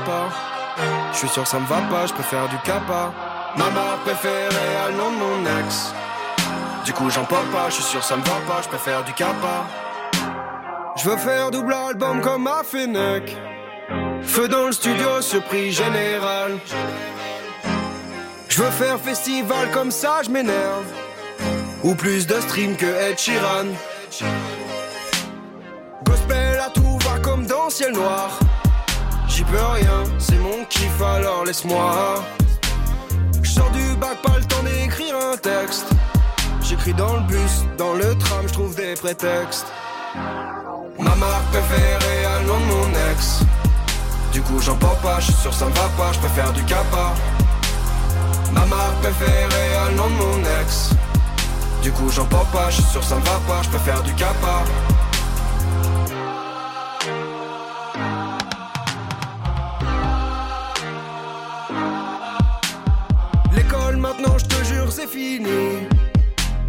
Je 1.12 1.18
suis 1.18 1.28
sûr, 1.28 1.46
ça 1.46 1.60
me 1.60 1.66
va 1.66 1.76
pas, 1.88 2.04
je 2.04 2.12
préfère 2.12 2.48
du 2.48 2.58
kappa. 2.64 3.12
Ma 3.56 3.70
marque 3.70 4.00
préférée 4.00 4.50
le 4.88 4.96
nom 4.96 5.12
de 5.12 5.16
mon 5.16 5.60
ex. 5.60 5.92
Du 6.84 6.92
coup, 6.92 7.08
j'en 7.10 7.24
pas, 7.24 7.44
je 7.68 7.74
suis 7.74 7.84
sûr, 7.84 8.02
ça 8.02 8.16
me 8.16 8.22
va 8.22 8.40
pas, 8.48 8.60
je 8.62 8.68
préfère 8.68 9.04
du 9.04 9.12
kappa. 9.12 9.64
Je 10.96 11.08
veux 11.08 11.16
faire 11.16 11.52
double 11.52 11.72
album 11.72 12.20
comme 12.22 12.48
à 12.48 12.64
Fennec. 12.64 13.36
Feu 14.22 14.48
dans 14.48 14.66
le 14.66 14.72
studio, 14.72 15.22
surprise 15.22 15.76
générale. 15.76 16.58
Je 18.48 18.62
veux 18.62 18.70
faire 18.70 18.98
festival 18.98 19.70
comme 19.70 19.92
ça, 19.92 20.22
je 20.24 20.30
m'énerve. 20.30 20.86
Ou 21.84 21.94
plus 21.94 22.26
de 22.26 22.40
stream 22.40 22.76
que 22.76 22.86
Ed 22.86 23.16
Sheeran. 23.16 23.66
Gospel 26.02 26.58
à 26.58 26.70
tout 26.70 26.98
va 26.98 27.20
comme 27.20 27.46
dans 27.46 27.70
ciel 27.70 27.92
noir. 27.92 28.40
J'y 29.36 29.44
peux 29.44 29.58
rien, 29.58 30.04
c'est 30.18 30.38
mon 30.38 30.64
kiff 30.64 31.02
alors 31.02 31.44
laisse-moi. 31.44 32.24
Je 33.42 33.50
sors 33.50 33.70
du 33.70 33.94
bac, 33.96 34.16
pas 34.22 34.38
le 34.38 34.44
temps 34.46 34.62
d'écrire 34.62 35.14
un 35.14 35.36
texte. 35.36 35.84
J'écris 36.62 36.94
dans 36.94 37.16
le 37.16 37.20
bus, 37.24 37.66
dans 37.76 37.92
le 37.92 38.16
tram, 38.16 38.48
je 38.48 38.54
trouve 38.54 38.74
des 38.74 38.94
prétextes. 38.94 39.66
Ma 40.98 41.14
marque 41.16 41.44
préférée 41.50 42.22
le 42.40 42.46
nom 42.46 42.58
de 42.58 42.64
mon 42.64 42.88
ex. 43.12 43.40
Du 44.32 44.40
coup 44.40 44.58
j'en 44.58 44.76
porte 44.76 45.02
pas, 45.02 45.20
je 45.20 45.26
suis 45.26 45.42
sûr 45.42 45.52
ça 45.52 45.66
me 45.66 45.74
va 45.74 45.88
pas, 45.98 46.12
je 46.14 46.18
préfère 46.18 46.50
du 46.54 46.62
kappa. 46.62 47.12
Ma 48.54 48.64
marque 48.64 48.96
préférée 49.02 49.90
le 49.90 49.96
nom 49.96 50.06
de 50.06 50.14
mon 50.14 50.38
ex. 50.62 50.92
Du 51.82 51.92
coup 51.92 52.08
j'en 52.08 52.24
porte 52.24 52.50
pas, 52.52 52.70
je 52.70 52.76
suis 52.76 52.90
sûr 52.90 53.04
ça 53.04 53.16
me 53.16 53.24
va 53.26 53.38
pas, 53.46 53.60
je 53.62 53.68
préfère 53.68 54.02
du 54.02 54.14
kappa. 54.14 54.64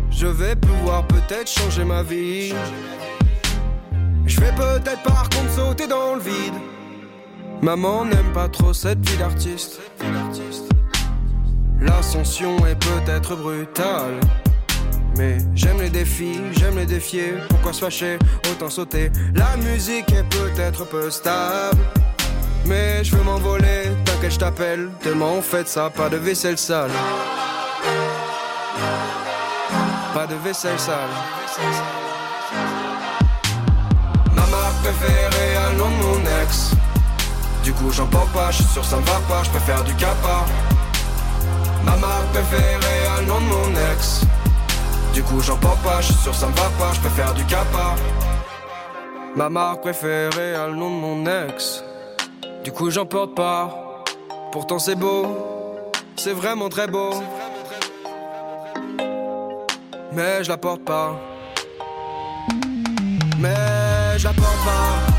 Je 0.10 0.26
vais 0.26 0.56
pouvoir 0.56 1.06
peut-être 1.06 1.50
changer 1.50 1.84
ma 1.84 2.02
vie. 2.02 2.54
Je 4.26 4.40
vais 4.40 4.52
peut-être 4.54 5.04
par 5.04 5.30
contre 5.30 5.52
sauter 5.52 5.88
dans 5.88 6.16
le 6.16 6.22
vide. 6.22 6.54
Maman 7.62 8.06
n'aime 8.06 8.32
pas 8.34 8.48
trop 8.48 8.74
cette 8.74 9.00
vie 9.08 9.18
d'artiste. 9.18 9.80
L'ascension 11.82 12.58
est 12.66 12.76
peut-être 12.76 13.36
brutale. 13.36 14.20
Mais 15.18 15.38
j'aime 15.54 15.82
les 15.82 15.90
défis, 15.90 16.40
j'aime 16.54 16.78
les 16.78 16.86
défier. 16.86 17.34
Pourquoi 17.50 17.74
se 17.74 17.82
fâcher, 17.82 18.18
autant 18.52 18.70
sauter. 18.70 19.12
La 19.36 19.58
musique 19.58 20.12
est 20.14 20.28
peut-être 20.30 20.86
peu 20.88 21.10
stable. 21.10 21.80
Mais 22.66 23.04
je 23.04 23.16
veux 23.16 23.24
m'envoler, 23.24 23.84
t'inquiète, 24.06 24.34
je 24.34 24.40
t'appelle. 24.40 24.90
Tellement 25.02 25.34
on 25.34 25.42
fait 25.42 25.68
ça, 25.68 25.90
pas 25.90 26.10
de 26.10 26.18
vaisselle 26.18 26.58
sale. 26.58 26.92
Pas 30.18 30.26
de 30.26 30.34
vaisselle 30.34 30.80
sale. 30.80 31.14
Ma 34.34 34.48
marque 34.48 34.78
préférée 34.82 35.76
de 35.76 35.78
mon 35.78 36.42
ex. 36.42 36.72
Du 37.64 37.72
coup, 37.72 37.92
j'en 37.92 38.08
porte 38.08 38.32
pas, 38.32 38.50
je 38.50 38.64
suis 38.64 38.74
sûr 38.74 38.84
ça 38.84 38.96
me 38.96 39.04
va 39.04 39.20
pas, 39.30 39.44
je 39.44 39.52
préfère 39.52 39.84
du 39.84 39.94
capa. 39.94 40.44
Ma 41.86 41.96
marque 41.98 42.30
préférée 42.34 43.06
à 43.16 43.22
nom 43.28 43.40
de 43.40 43.46
mon 43.46 43.94
ex. 43.94 44.22
Du 45.14 45.22
coup, 45.22 45.40
j'en 45.40 45.58
porte 45.58 45.84
pas, 45.84 46.02
je 46.02 46.08
suis 46.08 46.24
sûr 46.24 46.34
ça 46.34 46.48
me 46.48 46.56
va 46.56 46.70
pas, 46.80 46.94
je 46.96 47.00
préfère 47.00 47.36
du 47.36 47.44
capa. 47.46 47.94
Ma 49.36 49.50
marque 49.50 49.82
préférée 49.82 50.56
a 50.56 50.66
le 50.66 50.76
nom 50.78 50.90
de 50.90 51.00
mon 51.00 51.46
ex. 51.46 51.84
Du 52.64 52.72
coup, 52.72 52.90
j'en 52.90 53.06
porte 53.06 53.36
pas. 53.36 54.04
Pourtant, 54.52 54.80
c'est 54.80 54.96
beau, 54.96 55.28
c'est 56.16 56.34
vraiment 56.34 56.70
très 56.70 56.88
beau. 56.88 57.12
Mais 60.18 60.44
je 60.44 60.50
la 60.50 60.58
porte 60.58 60.84
pas. 60.84 61.16
Mais 63.38 64.18
je 64.18 64.24
la 64.24 64.34
porte 64.34 64.66
pas. 64.66 65.17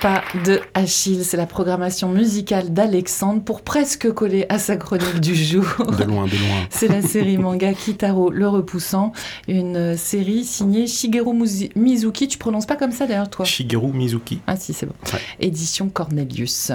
Kappa 0.00 0.22
de 0.44 0.60
Achille, 0.74 1.24
c'est 1.24 1.36
la 1.36 1.46
programmation 1.46 2.08
musicale 2.08 2.72
d'Alexandre 2.72 3.42
pour 3.42 3.62
presque 3.62 4.10
coller 4.12 4.46
à 4.48 4.58
sa 4.58 4.76
chronique 4.76 5.20
du 5.20 5.34
jour. 5.34 5.64
De 5.78 6.04
loin, 6.04 6.26
de 6.26 6.30
loin. 6.30 6.60
C'est 6.70 6.88
la 6.88 7.02
série 7.02 7.36
manga 7.36 7.72
Kitaro 7.74 8.30
le 8.30 8.48
repoussant, 8.48 9.12
une 9.48 9.96
série 9.96 10.44
signée 10.44 10.86
Shigeru 10.86 11.34
Mizuki. 11.76 12.28
Tu 12.28 12.38
prononces 12.38 12.66
pas 12.66 12.76
comme 12.76 12.92
ça 12.92 13.06
d'ailleurs 13.06 13.28
toi 13.28 13.44
Shigeru 13.44 13.92
Mizuki. 13.92 14.40
Ah 14.46 14.56
si, 14.56 14.72
c'est 14.72 14.86
bon. 14.86 14.94
Ouais. 15.12 15.18
Édition 15.40 15.88
Cornelius. 15.88 16.72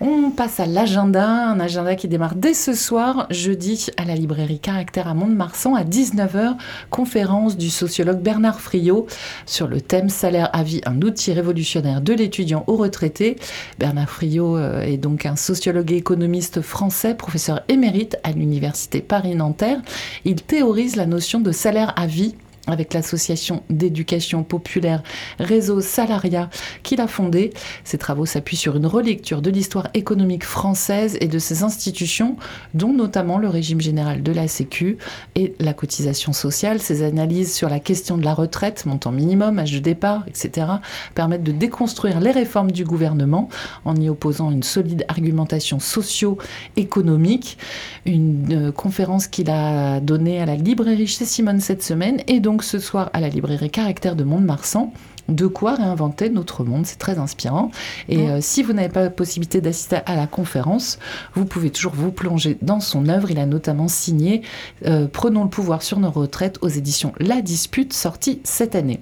On 0.00 0.30
passe 0.30 0.60
à 0.60 0.66
l'agenda, 0.66 1.26
un 1.26 1.58
agenda 1.60 1.96
qui 1.96 2.08
démarre 2.08 2.34
dès 2.34 2.54
ce 2.54 2.74
soir, 2.74 3.26
jeudi, 3.30 3.86
à 3.96 4.04
la 4.04 4.14
librairie 4.14 4.60
Caractère 4.60 5.08
à 5.08 5.14
Mont-de-Marsan 5.14 5.74
à 5.74 5.84
19h, 5.84 6.56
conférence 6.90 7.56
du 7.56 7.70
sociologue 7.70 8.20
Bernard 8.20 8.60
Friot 8.60 9.06
sur 9.46 9.66
le 9.66 9.80
thème 9.80 10.08
salaire 10.08 10.50
à 10.52 10.62
vie, 10.62 10.80
un 10.84 11.00
outil 11.02 11.32
révolutionnaire 11.32 12.00
de 12.00 12.12
l'étudiant 12.12 12.51
au 12.54 12.76
retraité. 12.76 13.36
Bernard 13.78 14.10
Friot 14.10 14.56
euh, 14.56 14.80
est 14.82 14.96
donc 14.96 15.26
un 15.26 15.36
sociologue 15.36 15.92
et 15.92 15.96
économiste 15.96 16.60
français, 16.60 17.14
professeur 17.14 17.62
émérite 17.68 18.16
à 18.22 18.32
l'université 18.32 19.00
Paris-Nanterre. 19.00 19.80
Il 20.24 20.42
théorise 20.42 20.96
la 20.96 21.06
notion 21.06 21.40
de 21.40 21.52
salaire 21.52 21.92
à 21.96 22.06
vie 22.06 22.34
avec 22.66 22.94
l'association 22.94 23.62
d'éducation 23.70 24.44
populaire 24.44 25.02
Réseau 25.38 25.80
Salaria 25.80 26.48
qu'il 26.82 27.00
a 27.00 27.08
fondé. 27.08 27.52
Ses 27.84 27.98
travaux 27.98 28.26
s'appuient 28.26 28.56
sur 28.56 28.76
une 28.76 28.86
relecture 28.86 29.42
de 29.42 29.50
l'histoire 29.50 29.88
économique 29.94 30.44
française 30.44 31.16
et 31.20 31.26
de 31.26 31.38
ses 31.38 31.64
institutions, 31.64 32.36
dont 32.74 32.92
notamment 32.92 33.38
le 33.38 33.48
régime 33.48 33.80
général 33.80 34.22
de 34.22 34.32
la 34.32 34.46
Sécu 34.46 34.98
et 35.34 35.54
la 35.58 35.74
cotisation 35.74 36.32
sociale. 36.32 36.80
Ses 36.80 37.02
analyses 37.02 37.52
sur 37.52 37.68
la 37.68 37.80
question 37.80 38.16
de 38.16 38.24
la 38.24 38.34
retraite, 38.34 38.86
montant 38.86 39.10
minimum, 39.10 39.58
âge 39.58 39.72
de 39.72 39.78
départ, 39.80 40.24
etc., 40.28 40.66
permettent 41.14 41.42
de 41.42 41.52
déconstruire 41.52 42.20
les 42.20 42.30
réformes 42.30 42.70
du 42.70 42.84
gouvernement 42.84 43.48
en 43.84 43.96
y 43.96 44.08
opposant 44.08 44.50
une 44.50 44.62
solide 44.62 45.04
argumentation 45.08 45.80
socio-économique. 45.80 47.58
Une 48.06 48.68
euh, 48.68 48.72
conférence 48.72 49.26
qu'il 49.26 49.50
a 49.50 50.00
donnée 50.00 50.40
à 50.40 50.46
la 50.46 50.56
librairie 50.56 51.06
chez 51.06 51.24
Simone 51.24 51.60
cette 51.60 51.82
semaine 51.82 52.20
et 52.26 52.40
donc 52.52 52.64
ce 52.64 52.78
soir 52.78 53.08
à 53.14 53.20
la 53.20 53.30
librairie 53.30 53.70
Caractère 53.70 54.14
de 54.14 54.24
Mont-de-Marsan. 54.24 54.92
De 55.30 55.46
quoi 55.46 55.74
réinventer 55.76 56.28
notre 56.28 56.64
monde, 56.64 56.84
c'est 56.84 56.98
très 56.98 57.18
inspirant. 57.18 57.70
Et 58.10 58.28
euh, 58.28 58.40
si 58.42 58.62
vous 58.62 58.74
n'avez 58.74 58.90
pas 58.90 59.00
la 59.00 59.08
possibilité 59.08 59.62
d'assister 59.62 60.00
à 60.04 60.16
la 60.16 60.26
conférence, 60.26 60.98
vous 61.34 61.46
pouvez 61.46 61.70
toujours 61.70 61.94
vous 61.94 62.12
plonger 62.12 62.58
dans 62.60 62.80
son 62.80 63.08
œuvre. 63.08 63.30
Il 63.30 63.38
a 63.38 63.46
notamment 63.46 63.88
signé 63.88 64.42
euh, 64.84 65.06
Prenons 65.10 65.44
le 65.44 65.48
pouvoir 65.48 65.80
sur 65.82 65.98
nos 65.98 66.10
retraites 66.10 66.58
aux 66.60 66.68
éditions 66.68 67.14
La 67.18 67.40
Dispute, 67.40 67.94
sortie 67.94 68.40
cette 68.44 68.74
année. 68.74 69.00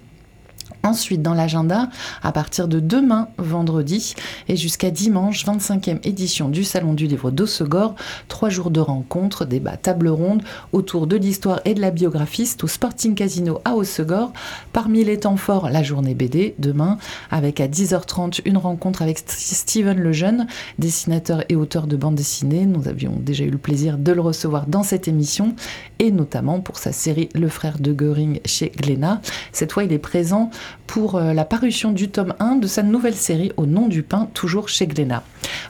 Ensuite, 0.83 1.21
dans 1.21 1.35
l'agenda, 1.35 1.91
à 2.23 2.33
partir 2.33 2.67
de 2.67 2.81
demain, 2.81 3.29
vendredi, 3.37 4.15
et 4.49 4.57
jusqu'à 4.57 4.91
dimanche, 4.91 5.45
25e 5.45 5.99
édition 6.05 6.49
du 6.49 6.65
Salon 6.65 6.95
du 6.95 7.07
Livre 7.07 7.31
d'Ossegor, 7.31 7.95
trois 8.29 8.49
jours 8.49 8.71
de 8.71 8.81
rencontres, 8.81 9.45
débats, 9.45 9.77
tables 9.77 10.09
rondes 10.09 10.43
autour 10.73 11.07
de 11.07 11.17
l'histoire 11.17 11.61
et 11.67 11.75
de 11.75 11.81
la 11.81 11.91
biographie. 11.91 12.47
C'est 12.47 12.65
au 12.65 12.67
Sporting 12.67 13.15
Casino 13.15 13.61
à 13.65 13.75
Ossegor. 13.75 14.33
Parmi 14.73 15.05
les 15.05 15.21
temps 15.21 15.37
forts, 15.37 15.69
la 15.69 15.83
journée 15.83 16.15
BD, 16.15 16.55
demain, 16.59 16.97
avec 17.31 17.61
à 17.61 17.69
10h30 17.69 18.41
une 18.47 18.57
rencontre 18.57 19.03
avec 19.03 19.19
St- 19.19 19.55
Steven 19.55 19.99
Lejeune, 19.99 20.47
dessinateur 20.79 21.45
et 21.51 21.57
auteur 21.57 21.87
de 21.87 21.97
bande 21.97 22.15
dessinée. 22.15 22.65
Nous 22.65 22.89
avions 22.89 23.13
déjà 23.21 23.45
eu 23.45 23.51
le 23.51 23.59
plaisir 23.59 23.99
de 23.99 24.13
le 24.13 24.21
recevoir 24.23 24.67
dans 24.67 24.83
cette 24.83 25.09
émission, 25.09 25.55
et 25.99 26.11
notamment 26.11 26.61
pour 26.61 26.79
sa 26.79 26.93
série 26.93 27.29
Le 27.35 27.49
frère 27.49 27.79
de 27.79 27.93
Göring 27.93 28.41
chez 28.47 28.71
Glénat. 28.75 29.21
Cette 29.53 29.73
fois, 29.73 29.85
il 29.85 29.93
est 29.93 29.99
présent 29.99 30.51
pour 30.87 31.15
euh, 31.15 31.33
la 31.33 31.45
parution 31.45 31.93
du 31.93 32.09
tome 32.09 32.35
1 32.41 32.57
de 32.57 32.67
sa 32.67 32.83
nouvelle 32.83 33.15
série 33.15 33.53
Au 33.57 33.67
nom 33.67 33.87
du 33.89 34.03
pain, 34.03 34.29
toujours 34.35 34.69
chez 34.69 34.87
Glénat. 34.87 35.23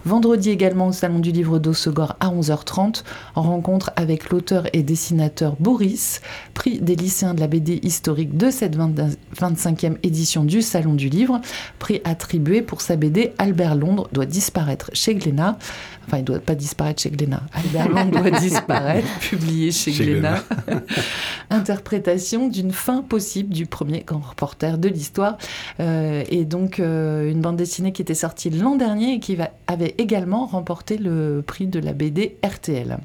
Vendredi 0.04 0.50
également 0.50 0.88
au 0.88 0.92
Salon 0.92 1.18
du 1.18 1.30
Livre 1.30 1.58
d'Ossegor 1.58 2.16
à 2.20 2.30
11h30, 2.30 3.04
rencontre 3.34 3.90
avec 3.96 4.30
l'auteur 4.30 4.64
et 4.72 4.82
dessinateur 4.82 5.56
Boris, 5.60 6.20
prix 6.54 6.80
des 6.80 6.96
lycéens 6.96 7.34
de 7.34 7.40
la 7.40 7.46
BD 7.46 7.80
historique 7.82 8.36
de 8.36 8.50
cette 8.50 8.76
20 8.76 8.90
25e 9.38 9.96
édition 10.02 10.44
du 10.44 10.62
Salon 10.62 10.94
du 10.94 11.08
Livre, 11.08 11.40
prix 11.78 12.00
attribué 12.04 12.62
pour 12.62 12.80
sa 12.80 12.96
BD 12.96 13.32
Albert 13.38 13.74
Londres 13.74 14.08
doit 14.12 14.26
disparaître 14.26 14.90
chez 14.92 15.14
Glénat. 15.14 15.58
Enfin, 16.06 16.18
il 16.18 16.20
ne 16.22 16.26
doit 16.26 16.40
pas 16.40 16.54
disparaître 16.54 17.02
chez 17.02 17.10
Glénat. 17.10 17.42
Albert 17.52 17.88
Londres 17.88 18.20
doit 18.20 18.38
disparaître, 18.38 19.08
publié 19.20 19.70
chez, 19.70 19.92
Chez 19.92 20.04
Glénat. 20.04 20.42
Interprétation 21.50 22.48
d'une 22.48 22.72
fin 22.72 23.02
possible 23.02 23.52
du 23.52 23.66
premier 23.66 24.00
grand 24.00 24.20
reporter 24.20 24.78
de 24.78 24.88
l'histoire. 24.90 25.38
Euh, 25.80 26.22
et 26.28 26.44
donc, 26.44 26.80
euh, 26.80 27.30
une 27.30 27.40
bande 27.40 27.56
dessinée 27.56 27.92
qui 27.92 28.02
était 28.02 28.14
sortie 28.14 28.50
l'an 28.50 28.76
dernier 28.76 29.14
et 29.14 29.20
qui 29.20 29.36
va- 29.36 29.50
avait 29.66 29.94
également 29.98 30.46
remporté 30.46 30.96
le 30.98 31.42
prix 31.46 31.66
de 31.66 31.78
la 31.80 31.92
BD 31.92 32.36
RTL. 32.44 32.98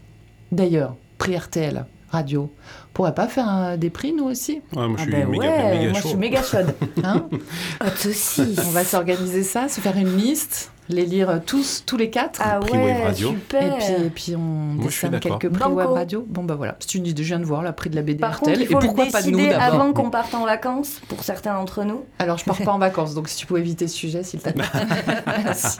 D'ailleurs, 0.51 0.95
prix 1.17 1.35
RTL, 1.37 1.85
radio. 2.09 2.51
On 2.89 2.93
pourrait 2.93 3.13
pas 3.15 3.27
faire 3.27 3.47
un- 3.47 3.77
des 3.77 3.89
prix, 3.89 4.13
nous 4.13 4.25
aussi? 4.25 4.61
Ouais, 4.75 4.87
moi, 4.87 4.95
je 4.97 5.01
Ah 5.01 5.01
suis 5.03 5.11
ben 5.11 5.27
méga, 5.29 5.43
ouais, 5.49 5.77
méga 5.77 5.89
moi 5.89 5.97
je 5.97 6.01
chaud. 6.01 6.07
suis 6.09 6.17
méga 6.17 6.43
chaude. 6.43 6.73
hein? 7.03 7.27
Hot 7.81 8.07
aussi. 8.09 8.55
On 8.65 8.71
va 8.71 8.83
s'organiser 8.83 9.43
ça, 9.43 9.67
se 9.67 9.81
faire 9.81 9.97
une 9.97 10.15
liste, 10.17 10.71
les 10.89 11.05
lire 11.05 11.41
tous, 11.45 11.83
tous 11.85 11.97
les 11.97 12.09
quatre. 12.09 12.41
Ah 12.43 12.59
Prix 12.59 12.77
ouais, 12.77 13.03
Radio. 13.03 13.29
Et 13.29 13.31
super. 13.31 13.77
puis, 13.77 14.05
et 14.05 14.09
puis 14.09 14.35
on 14.35 14.77
suis 14.89 15.09
décerne 15.09 15.19
quelques 15.19 15.49
prix 15.49 15.63
Banco. 15.63 15.75
web 15.75 15.89
radio. 15.89 16.25
Bon 16.27 16.43
bah 16.43 16.55
voilà, 16.55 16.75
c'est 16.79 16.95
une 16.95 17.07
idée, 17.07 17.23
je 17.23 17.27
viens 17.27 17.39
de 17.39 17.45
voir 17.45 17.63
la 17.63 17.73
prix 17.73 17.89
de 17.89 17.95
la 17.95 18.01
BD 18.01 18.19
Par 18.19 18.39
contre, 18.39 18.59
il 18.59 18.67
faut 18.67 18.79
et 18.79 18.85
pourquoi 18.85 19.05
le 19.05 19.11
pas 19.11 19.21
de 19.21 19.29
nous 19.29 19.37
décider 19.37 19.53
d'abord 19.55 19.81
avant 19.81 19.93
qu'on 19.93 20.09
parte 20.09 20.33
en 20.33 20.45
vacances, 20.45 21.01
pour 21.07 21.23
certains 21.23 21.53
d'entre 21.53 21.83
nous. 21.83 22.03
Alors, 22.19 22.37
je 22.37 22.45
pars 22.45 22.57
pas 22.57 22.71
en 22.71 22.77
vacances, 22.77 23.15
donc 23.15 23.29
si 23.29 23.37
tu 23.37 23.45
pouvais 23.45 23.61
éviter 23.61 23.87
ce 23.87 23.95
sujet, 23.95 24.23
s'il 24.23 24.39
te 24.39 24.49
plaît. 24.49 24.65
Merci. 25.43 25.77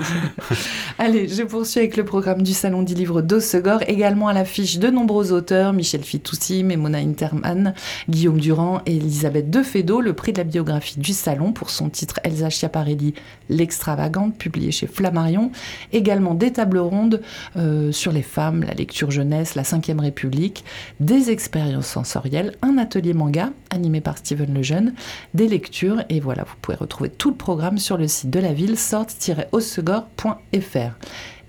Allez, 0.98 1.28
je 1.28 1.44
poursuis 1.44 1.80
avec 1.80 1.98
le 1.98 2.06
programme 2.06 2.42
du 2.42 2.54
Salon 2.54 2.84
du 2.84 2.94
Livre 2.94 3.22
d'Ossegor, 3.22 3.82
également 3.88 4.28
à 4.28 4.34
l'affiche 4.34 4.80
de 4.80 4.90
nombreux 4.90 5.32
auteurs, 5.32 5.74
Michel 5.74 6.04
Fitoussi, 6.04 6.64
Memona 6.64 7.00
Interman, 7.00 7.74
Guillaume 8.10 8.40
Durand 8.40 8.82
et 8.86 8.96
Elisabeth 8.96 9.50
Defedo, 9.50 10.02
le 10.02 10.14
prix 10.14 10.34
de 10.34 10.40
la 10.40 10.44
biographie 10.44 11.00
du 11.00 11.14
Salon 11.14 11.52
pour 11.52 11.70
son 11.70 11.90
titre 11.90 12.20
Elsa 12.24 12.50
Schiaparelli, 12.50 13.14
L'extravagante, 13.50 14.38
publié 14.38 14.72
chez 14.72 14.88
Flammarion. 14.96 15.52
Également 15.92 16.34
des 16.34 16.54
tables 16.54 16.80
rondes 16.80 17.22
euh, 17.58 17.92
sur 17.92 18.12
les 18.12 18.22
femmes, 18.22 18.64
la 18.64 18.74
lecture 18.74 19.12
jeunesse, 19.12 19.56
la 19.56 19.64
5ème 19.64 20.00
République, 20.00 20.64
des 21.00 21.30
expériences 21.30 21.88
sensorielles, 21.88 22.56
un 22.62 22.78
atelier 22.78 23.14
manga 23.14 23.52
animé 23.70 24.02
par 24.02 24.18
Steven 24.18 24.54
Lejeune, 24.54 24.94
des 25.34 25.48
lectures 25.48 26.04
et 26.10 26.20
voilà, 26.20 26.44
vous 26.44 26.56
pouvez 26.62 26.78
retrouver 26.78 27.10
tout 27.10 27.30
le 27.30 27.36
programme 27.36 27.78
sur 27.78 27.98
le 27.98 28.08
site 28.08 28.30
de 28.30 28.40
la 28.40 28.54
ville 28.54 28.78
sorte-osegor.fr. 28.78 30.92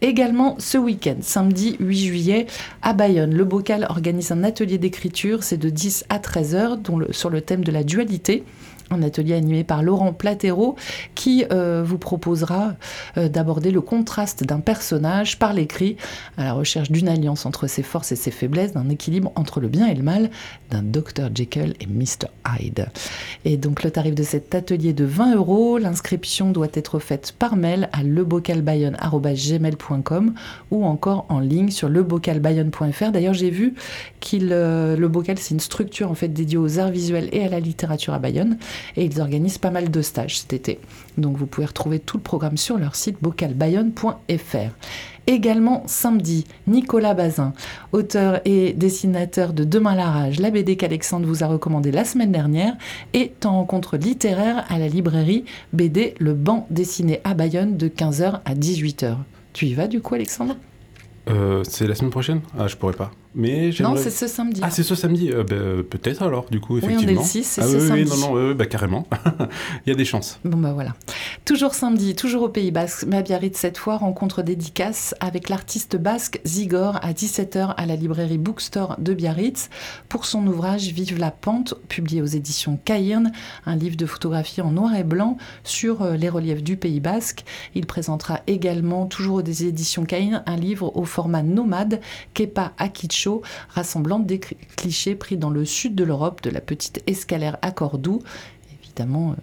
Également 0.02 0.56
ce 0.58 0.76
week-end, 0.76 1.16
samedi 1.22 1.76
8 1.80 1.98
juillet, 1.98 2.46
à 2.82 2.92
Bayonne, 2.92 3.34
le 3.34 3.44
Bocal 3.44 3.86
organise 3.88 4.30
un 4.30 4.44
atelier 4.44 4.76
d'écriture, 4.76 5.42
c'est 5.42 5.56
de 5.56 5.70
10 5.70 6.04
à 6.10 6.18
13 6.18 6.54
heures, 6.54 6.78
sur 7.12 7.30
le 7.30 7.40
thème 7.40 7.64
de 7.64 7.72
la 7.72 7.82
dualité. 7.82 8.44
Un 8.90 9.02
atelier 9.02 9.34
animé 9.34 9.64
par 9.64 9.82
Laurent 9.82 10.12
Platero 10.12 10.76
qui 11.14 11.44
euh, 11.50 11.82
vous 11.84 11.98
proposera 11.98 12.74
euh, 13.16 13.28
d'aborder 13.28 13.72
le 13.72 13.80
contraste 13.80 14.44
d'un 14.44 14.60
personnage 14.60 15.40
par 15.40 15.52
l'écrit 15.52 15.96
à 16.36 16.44
la 16.44 16.52
recherche 16.52 16.92
d'une 16.92 17.08
alliance 17.08 17.46
entre 17.46 17.66
ses 17.66 17.82
forces 17.82 18.12
et 18.12 18.16
ses 18.16 18.30
faiblesses, 18.30 18.74
d'un 18.74 18.88
équilibre 18.88 19.32
entre 19.34 19.58
le 19.60 19.66
bien 19.68 19.88
et 19.88 19.94
le 19.94 20.04
mal, 20.04 20.30
d'un 20.70 20.82
Dr 20.82 21.30
Jekyll 21.34 21.74
et 21.80 21.86
Mr 21.86 22.28
Hyde. 22.46 22.86
Et 23.44 23.56
donc 23.56 23.82
le 23.82 23.90
tarif 23.90 24.14
de 24.14 24.22
cet 24.22 24.54
atelier 24.54 24.90
est 24.90 24.92
de 24.92 25.04
20 25.04 25.34
euros. 25.34 25.78
L'inscription 25.78 26.52
doit 26.52 26.68
être 26.72 27.00
faite 27.00 27.34
par 27.36 27.56
mail 27.56 27.88
à 27.92 28.04
lebocalbayonne.gmail.com 28.04 30.34
ou 30.70 30.84
encore 30.84 31.26
en 31.28 31.40
ligne 31.40 31.70
sur 31.70 31.88
lebocalbayonne.fr. 31.88 33.10
D'ailleurs, 33.10 33.34
j'ai 33.34 33.50
vu 33.50 33.74
qu'il 34.20 34.50
euh, 34.52 34.96
le 34.96 35.08
bocal 35.08 35.38
c'est 35.38 35.54
une 35.54 35.60
structure 35.60 36.10
en 36.10 36.14
fait 36.14 36.28
dédiée 36.28 36.58
aux 36.58 36.78
arts 36.78 36.90
visuels 36.90 37.28
et 37.32 37.44
à 37.44 37.48
la 37.48 37.60
littérature 37.60 38.12
à 38.14 38.18
Bayonne 38.18 38.58
et 38.96 39.04
ils 39.04 39.20
organisent 39.20 39.58
pas 39.58 39.70
mal 39.70 39.90
de 39.90 40.02
stages 40.02 40.40
cet 40.40 40.52
été. 40.52 40.78
Donc 41.18 41.36
vous 41.36 41.46
pouvez 41.46 41.66
retrouver 41.66 41.98
tout 41.98 42.16
le 42.16 42.22
programme 42.22 42.56
sur 42.56 42.78
leur 42.78 42.94
site 42.94 43.16
bocalbayonne.fr. 43.20 44.70
Également 45.28 45.82
samedi, 45.86 46.44
Nicolas 46.68 47.14
Bazin, 47.14 47.52
auteur 47.90 48.40
et 48.44 48.74
dessinateur 48.74 49.52
de 49.52 49.64
Demain 49.64 49.96
la 49.96 50.08
rage, 50.08 50.38
la 50.38 50.50
BD 50.50 50.76
qu'Alexandre 50.76 51.26
vous 51.26 51.42
a 51.42 51.48
recommandé 51.48 51.90
la 51.90 52.04
semaine 52.04 52.30
dernière, 52.30 52.76
est 53.12 53.44
en 53.44 53.52
rencontre 53.52 53.96
littéraire 53.96 54.64
à 54.68 54.78
la 54.78 54.86
librairie 54.86 55.44
BD 55.72 56.14
Le 56.20 56.34
Banc 56.34 56.68
dessiné 56.70 57.20
à 57.24 57.34
Bayonne 57.34 57.76
de 57.76 57.88
15h 57.88 58.40
à 58.44 58.54
18h. 58.54 59.16
Tu 59.52 59.66
y 59.66 59.74
vas 59.74 59.88
du 59.88 60.00
coup 60.00 60.14
Alexandre? 60.14 60.56
Euh, 61.28 61.64
c'est 61.64 61.88
la 61.88 61.96
semaine 61.96 62.10
prochaine? 62.12 62.40
Ah, 62.56 62.68
je 62.68 62.76
pourrais 62.76 62.94
pas. 62.94 63.10
Mais 63.36 63.70
Non, 63.80 63.94
c'est 63.96 64.10
ce 64.10 64.26
samedi. 64.26 64.60
Ah, 64.64 64.70
c'est 64.70 64.82
ce 64.82 64.94
samedi 64.94 65.30
Euh, 65.30 65.44
euh, 65.52 65.82
Peut-être 65.82 66.22
alors, 66.22 66.46
du 66.50 66.58
coup, 66.58 66.74
on 66.74 66.78
est 66.78 66.86
le 66.86 66.92
effectivement. 66.94 67.22
6, 67.22 67.44
c'est 67.44 67.60
ah, 67.60 67.66
ce 67.66 67.76
oui, 67.76 67.82
oui, 67.82 67.88
samedi. 67.88 68.10
non, 68.10 68.16
non, 68.16 68.32
ouais, 68.32 68.48
ouais, 68.48 68.54
bah, 68.54 68.64
carrément. 68.64 69.06
Il 69.86 69.90
y 69.90 69.92
a 69.92 69.94
des 69.94 70.06
chances. 70.06 70.40
Bon 70.44 70.56
bah 70.56 70.72
voilà. 70.72 70.94
Toujours 71.44 71.74
samedi, 71.74 72.14
toujours 72.14 72.42
au 72.44 72.48
Pays 72.48 72.70
Basque, 72.70 73.04
mais 73.06 73.18
à 73.18 73.22
Biarritz 73.22 73.58
cette 73.58 73.76
fois, 73.76 73.98
rencontre 73.98 74.42
dédicace 74.42 75.14
avec 75.20 75.50
l'artiste 75.50 75.96
basque 75.96 76.40
Zigor 76.46 76.96
à 77.02 77.12
17h 77.12 77.74
à 77.76 77.86
la 77.86 77.94
librairie 77.94 78.38
Bookstore 78.38 78.96
de 78.98 79.12
Biarritz 79.12 79.68
pour 80.08 80.24
son 80.24 80.46
ouvrage 80.46 80.88
Vive 80.88 81.18
la 81.18 81.30
pente, 81.30 81.74
publié 81.88 82.22
aux 82.22 82.26
éditions 82.26 82.78
Cairn, 82.84 83.32
un 83.66 83.76
livre 83.76 83.96
de 83.96 84.06
photographie 84.06 84.62
en 84.62 84.70
noir 84.70 84.94
et 84.94 85.04
blanc 85.04 85.36
sur 85.62 86.00
euh, 86.02 86.16
les 86.16 86.30
reliefs 86.30 86.62
du 86.62 86.78
Pays 86.78 87.00
Basque. 87.00 87.44
Il 87.74 87.84
présentera 87.84 88.40
également, 88.46 89.04
toujours 89.04 89.36
aux 89.36 89.40
éditions 89.42 90.06
Cairn, 90.06 90.42
un 90.46 90.56
livre 90.56 90.96
au 90.96 91.04
format 91.04 91.42
nomade, 91.42 92.00
Kepa 92.32 92.72
Akicho, 92.78 93.25
rassemblant 93.68 94.18
des 94.18 94.38
clichés 94.38 95.14
pris 95.14 95.36
dans 95.36 95.50
le 95.50 95.64
sud 95.64 95.94
de 95.94 96.04
l'Europe, 96.04 96.42
de 96.42 96.50
la 96.50 96.60
petite 96.60 97.02
escalaire 97.06 97.58
à 97.62 97.70
Cordoue 97.70 98.22
évidemment 98.96 99.32
euh, 99.32 99.34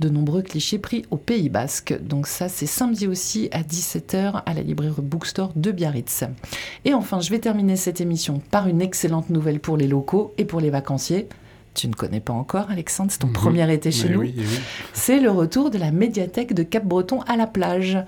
de 0.00 0.08
nombreux 0.08 0.42
clichés 0.42 0.78
pris 0.78 1.04
au 1.10 1.16
Pays 1.16 1.48
Basque. 1.48 1.96
Donc 2.02 2.26
ça, 2.26 2.48
c'est 2.48 2.66
samedi 2.66 3.06
aussi 3.06 3.48
à 3.52 3.62
17h 3.62 4.42
à 4.44 4.54
la 4.54 4.62
librairie 4.62 4.94
Bookstore 4.98 5.52
de 5.54 5.70
Biarritz. 5.70 6.24
Et 6.84 6.94
enfin, 6.94 7.20
je 7.20 7.30
vais 7.30 7.38
terminer 7.38 7.76
cette 7.76 8.00
émission 8.00 8.40
par 8.50 8.68
une 8.68 8.82
excellente 8.82 9.30
nouvelle 9.30 9.60
pour 9.60 9.76
les 9.76 9.86
locaux 9.86 10.34
et 10.38 10.44
pour 10.44 10.60
les 10.60 10.70
vacanciers. 10.70 11.28
Tu 11.76 11.88
ne 11.88 11.92
connais 11.92 12.20
pas 12.20 12.32
encore, 12.32 12.70
Alexandre, 12.70 13.10
c'est 13.12 13.18
ton 13.18 13.26
Mhm. 13.26 13.32
premier 13.34 13.70
été 13.70 13.90
chez 13.90 14.08
Mais 14.08 14.14
nous. 14.14 14.20
oui, 14.22 14.34
oui. 14.38 14.44
C'est 14.94 15.20
le 15.20 15.30
retour 15.30 15.68
de 15.70 15.76
la 15.76 15.90
médiathèque 15.90 16.54
de 16.54 16.62
Cap-Breton 16.62 17.20
à 17.28 17.36
la 17.36 17.46
plage. 17.46 17.98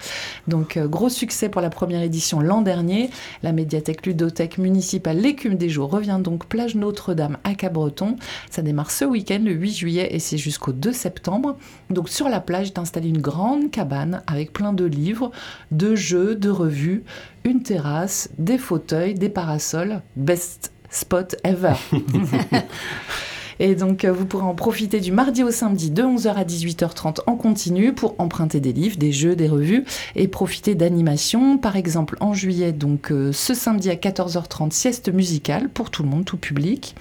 Donc, 0.46 0.78
euh, 0.78 0.88
gros 0.88 1.11
succès 1.11 1.50
pour 1.50 1.61
la 1.61 1.68
première 1.68 2.00
édition 2.00 2.40
l'an 2.40 2.62
dernier. 2.62 3.11
La 3.42 3.52
médiathèque 3.52 4.07
ludothèque 4.07 4.57
municipale 4.57 5.18
L'écume 5.18 5.57
des 5.57 5.68
jours 5.68 5.90
revient 5.90 6.18
donc 6.24 6.46
plage 6.46 6.76
Notre-Dame 6.76 7.37
à 7.44 7.52
Cap-Breton. 7.54 8.16
Ça 8.50 8.62
démarre 8.62 8.90
ce 8.90 9.04
week-end, 9.04 9.40
le 9.44 9.52
8 9.52 9.72
juillet, 9.74 10.09
et 10.14 10.18
c'est 10.18 10.38
jusqu'au 10.38 10.72
2 10.72 10.94
septembre. 10.94 11.59
Donc, 11.90 12.09
sur 12.09 12.31
la 12.31 12.40
plage, 12.40 12.68
est 12.68 12.78
installée 12.78 13.11
une 13.11 13.20
grande 13.20 13.70
cabane 13.70 14.22
avec 14.26 14.54
plein 14.54 14.72
de 14.72 14.87
livres, 14.87 15.31
de 15.72 15.94
jeux, 15.94 16.35
de 16.37 16.48
revues, 16.48 17.04
une 17.44 17.62
terrasse, 17.62 18.31
des 18.38 18.57
fauteuils, 18.57 19.12
des 19.12 19.28
parasols. 19.28 20.00
Best 20.16 20.72
spot 20.88 21.37
ever. 21.44 21.74
Et 23.61 23.75
donc, 23.75 24.05
euh, 24.05 24.12
vous 24.12 24.25
pourrez 24.27 24.44
en 24.44 24.55
profiter 24.55 25.01
du 25.01 25.12
mardi 25.12 25.42
au 25.42 25.51
samedi 25.51 25.90
de 25.90 26.03
11h 26.03 26.35
à 26.35 26.44
18h30 26.44 27.21
en 27.27 27.37
continu 27.37 27.92
pour 27.92 28.14
emprunter 28.18 28.61
des 28.61 28.73
livres, 28.73 28.97
des 28.97 29.12
jeux, 29.12 29.37
des 29.37 29.49
revues 29.49 29.85
et 30.16 30.29
profiter 30.29 30.75
d'animations. 30.75 31.59
Par 31.59 31.77
exemple, 31.77 32.16
en 32.21 32.35
juillet, 32.35 32.73
donc 32.73 33.11
euh, 33.11 33.33
ce 33.33 33.55
samedi 33.55 33.90
à 33.90 33.94
14h30, 33.94 34.71
sieste 34.71 35.12
musicale 35.12 35.68
pour 35.68 35.90
tout 35.90 36.03
le 36.03 36.09
monde, 36.09 36.25
tout 36.25 36.37
public. 36.37 36.94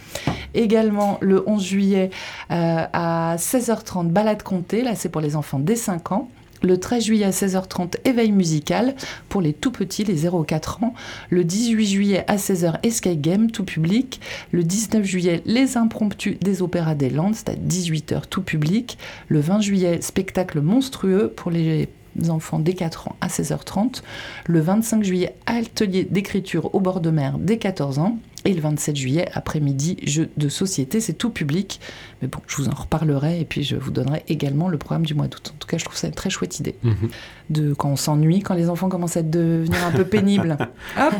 Également, 0.54 1.17
le 1.22 1.43
11 1.48 1.63
juillet 1.63 2.10
euh, 2.52 2.86
à 2.91 3.36
16h30, 3.38 4.08
balade 4.08 4.43
comptée. 4.43 4.82
Là, 4.82 4.96
c'est 4.96 5.10
pour 5.10 5.22
les 5.22 5.36
enfants 5.36 5.60
dès 5.60 5.76
5 5.76 6.12
ans. 6.12 6.30
Le 6.63 6.80
13 6.80 7.04
juillet 7.04 7.26
à 7.26 7.32
16h30, 7.32 7.98
éveil 8.06 8.32
musical 8.32 8.96
pour 9.30 9.41
les 9.41 9.54
tout 9.54 9.72
petits, 9.72 10.04
les 10.04 10.28
0-4 10.28 10.86
ans. 10.86 10.93
Le 11.30 11.43
18 11.43 11.86
juillet 11.86 12.24
à 12.28 12.38
16h, 12.38 12.76
escape 12.84 13.22
game, 13.22 13.52
tout 13.52 13.63
public. 13.63 14.20
Le 14.52 14.63
19 14.63 15.04
juillet, 15.04 15.41
les 15.46 15.78
impromptus 15.78 16.39
des 16.39 16.62
opéras 16.62 16.96
des 16.96 17.10
Landes, 17.10 17.36
c'est 17.36 17.50
à 17.50 17.56
18h, 17.56 18.24
tout 18.30 18.41
public. 18.41 18.98
Le 19.28 19.39
20 19.39 19.62
juillet, 19.62 20.02
spectacle 20.02 20.62
monstrueux 20.62 21.32
pour 21.36 21.52
les 21.52 21.89
enfants 22.30 22.60
dès 22.60 22.73
4 22.73 23.08
ans 23.10 23.15
à 23.21 23.27
16h30. 23.27 24.01
Le 24.47 24.60
25 24.60 25.03
juillet, 25.03 25.36
atelier 25.45 26.03
d'écriture 26.10 26.73
au 26.75 26.80
bord 26.80 26.99
de 27.01 27.10
mer 27.10 27.38
dès 27.39 27.58
14 27.58 27.99
ans. 27.99 28.17
Et 28.45 28.53
le 28.53 28.62
27 28.62 28.95
juillet, 28.95 29.27
après-midi, 29.34 29.97
jeu 30.03 30.30
de 30.38 30.47
société, 30.47 31.01
c'est 31.01 31.13
tout 31.13 31.32
public. 31.32 31.82
Mais 32.21 32.30
bon, 32.30 32.39
je 32.47 32.56
vous 32.58 32.69
en 32.69 32.73
reparlerai 32.75 33.41
et 33.41 33.45
puis 33.45 33.63
je 33.63 33.75
vous 33.75 33.91
donnerai 33.91 34.23
également 34.30 34.69
le 34.69 34.77
programme 34.77 35.06
du 35.06 35.15
mois 35.15 35.27
d'août. 35.27 35.51
En 35.53 35.58
tout 35.60 35.67
cas, 35.67 35.77
je 35.77 35.84
trouve 35.84 35.97
ça 35.97 36.08
une 36.08 36.13
très 36.13 36.30
chouette 36.30 36.60
idée. 36.60 36.75
Mhm. 36.84 37.10
De 37.49 37.73
quand 37.73 37.89
on 37.89 37.95
s'ennuie, 37.97 38.39
quand 38.41 38.53
les 38.53 38.69
enfants 38.69 38.88
commencent 38.88 39.17
à 39.17 39.23
devenir 39.23 39.84
un 39.86 39.91
peu 39.91 40.06
pénibles. 40.06 40.56
Hop 40.97 41.13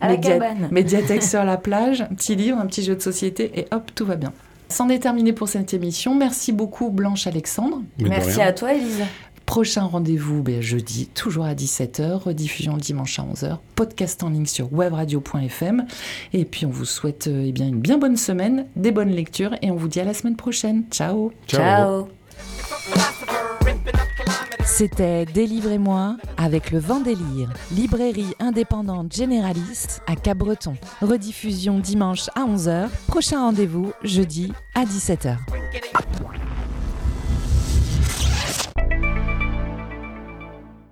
À 0.00 0.08
la 0.08 0.14
Média- 0.16 0.30
cabane. 0.38 0.68
Médiathèque 0.70 1.22
sur 1.24 1.44
la 1.44 1.58
plage, 1.58 2.00
un 2.00 2.14
petit 2.14 2.36
livre, 2.36 2.58
un 2.58 2.66
petit 2.66 2.84
jeu 2.84 2.94
de 2.96 3.02
société 3.02 3.50
et 3.60 3.66
hop, 3.72 3.90
tout 3.94 4.06
va 4.06 4.16
bien. 4.16 4.32
C'en 4.70 4.88
est 4.88 5.00
terminé 5.00 5.32
pour 5.32 5.48
cette 5.48 5.74
émission. 5.74 6.14
Merci 6.14 6.52
beaucoup 6.52 6.90
Blanche 6.90 7.26
Alexandre. 7.26 7.82
Mais 7.98 8.08
Merci 8.08 8.40
à 8.40 8.52
toi, 8.52 8.72
Elise. 8.72 9.02
Prochain 9.50 9.82
rendez-vous 9.82 10.44
ben, 10.44 10.62
jeudi, 10.62 11.08
toujours 11.08 11.44
à 11.44 11.54
17h, 11.54 12.22
rediffusion 12.22 12.74
le 12.74 12.80
dimanche 12.80 13.18
à 13.18 13.24
11h, 13.24 13.58
podcast 13.74 14.22
en 14.22 14.28
ligne 14.30 14.46
sur 14.46 14.72
webradio.fm. 14.72 15.86
Et 16.32 16.44
puis 16.44 16.66
on 16.66 16.70
vous 16.70 16.84
souhaite 16.84 17.26
euh, 17.26 17.42
eh 17.44 17.50
bien, 17.50 17.66
une 17.66 17.80
bien 17.80 17.98
bonne 17.98 18.16
semaine, 18.16 18.66
des 18.76 18.92
bonnes 18.92 19.10
lectures 19.10 19.56
et 19.60 19.72
on 19.72 19.74
vous 19.74 19.88
dit 19.88 19.98
à 19.98 20.04
la 20.04 20.14
semaine 20.14 20.36
prochaine. 20.36 20.84
Ciao 20.92 21.32
Ciao. 21.48 22.06
C'était 24.64 25.24
Délivrez-moi 25.24 26.16
avec 26.36 26.70
le 26.70 26.78
Vendélire, 26.78 27.52
librairie 27.72 28.36
indépendante 28.38 29.12
généraliste 29.12 30.00
à 30.06 30.14
Cabreton. 30.14 30.76
Rediffusion 31.02 31.80
dimanche 31.80 32.28
à 32.36 32.44
11h, 32.44 32.88
prochain 33.08 33.40
rendez-vous 33.40 33.90
jeudi 34.04 34.52
à 34.76 34.84
17h. 34.84 35.38
Winkety 35.50 35.90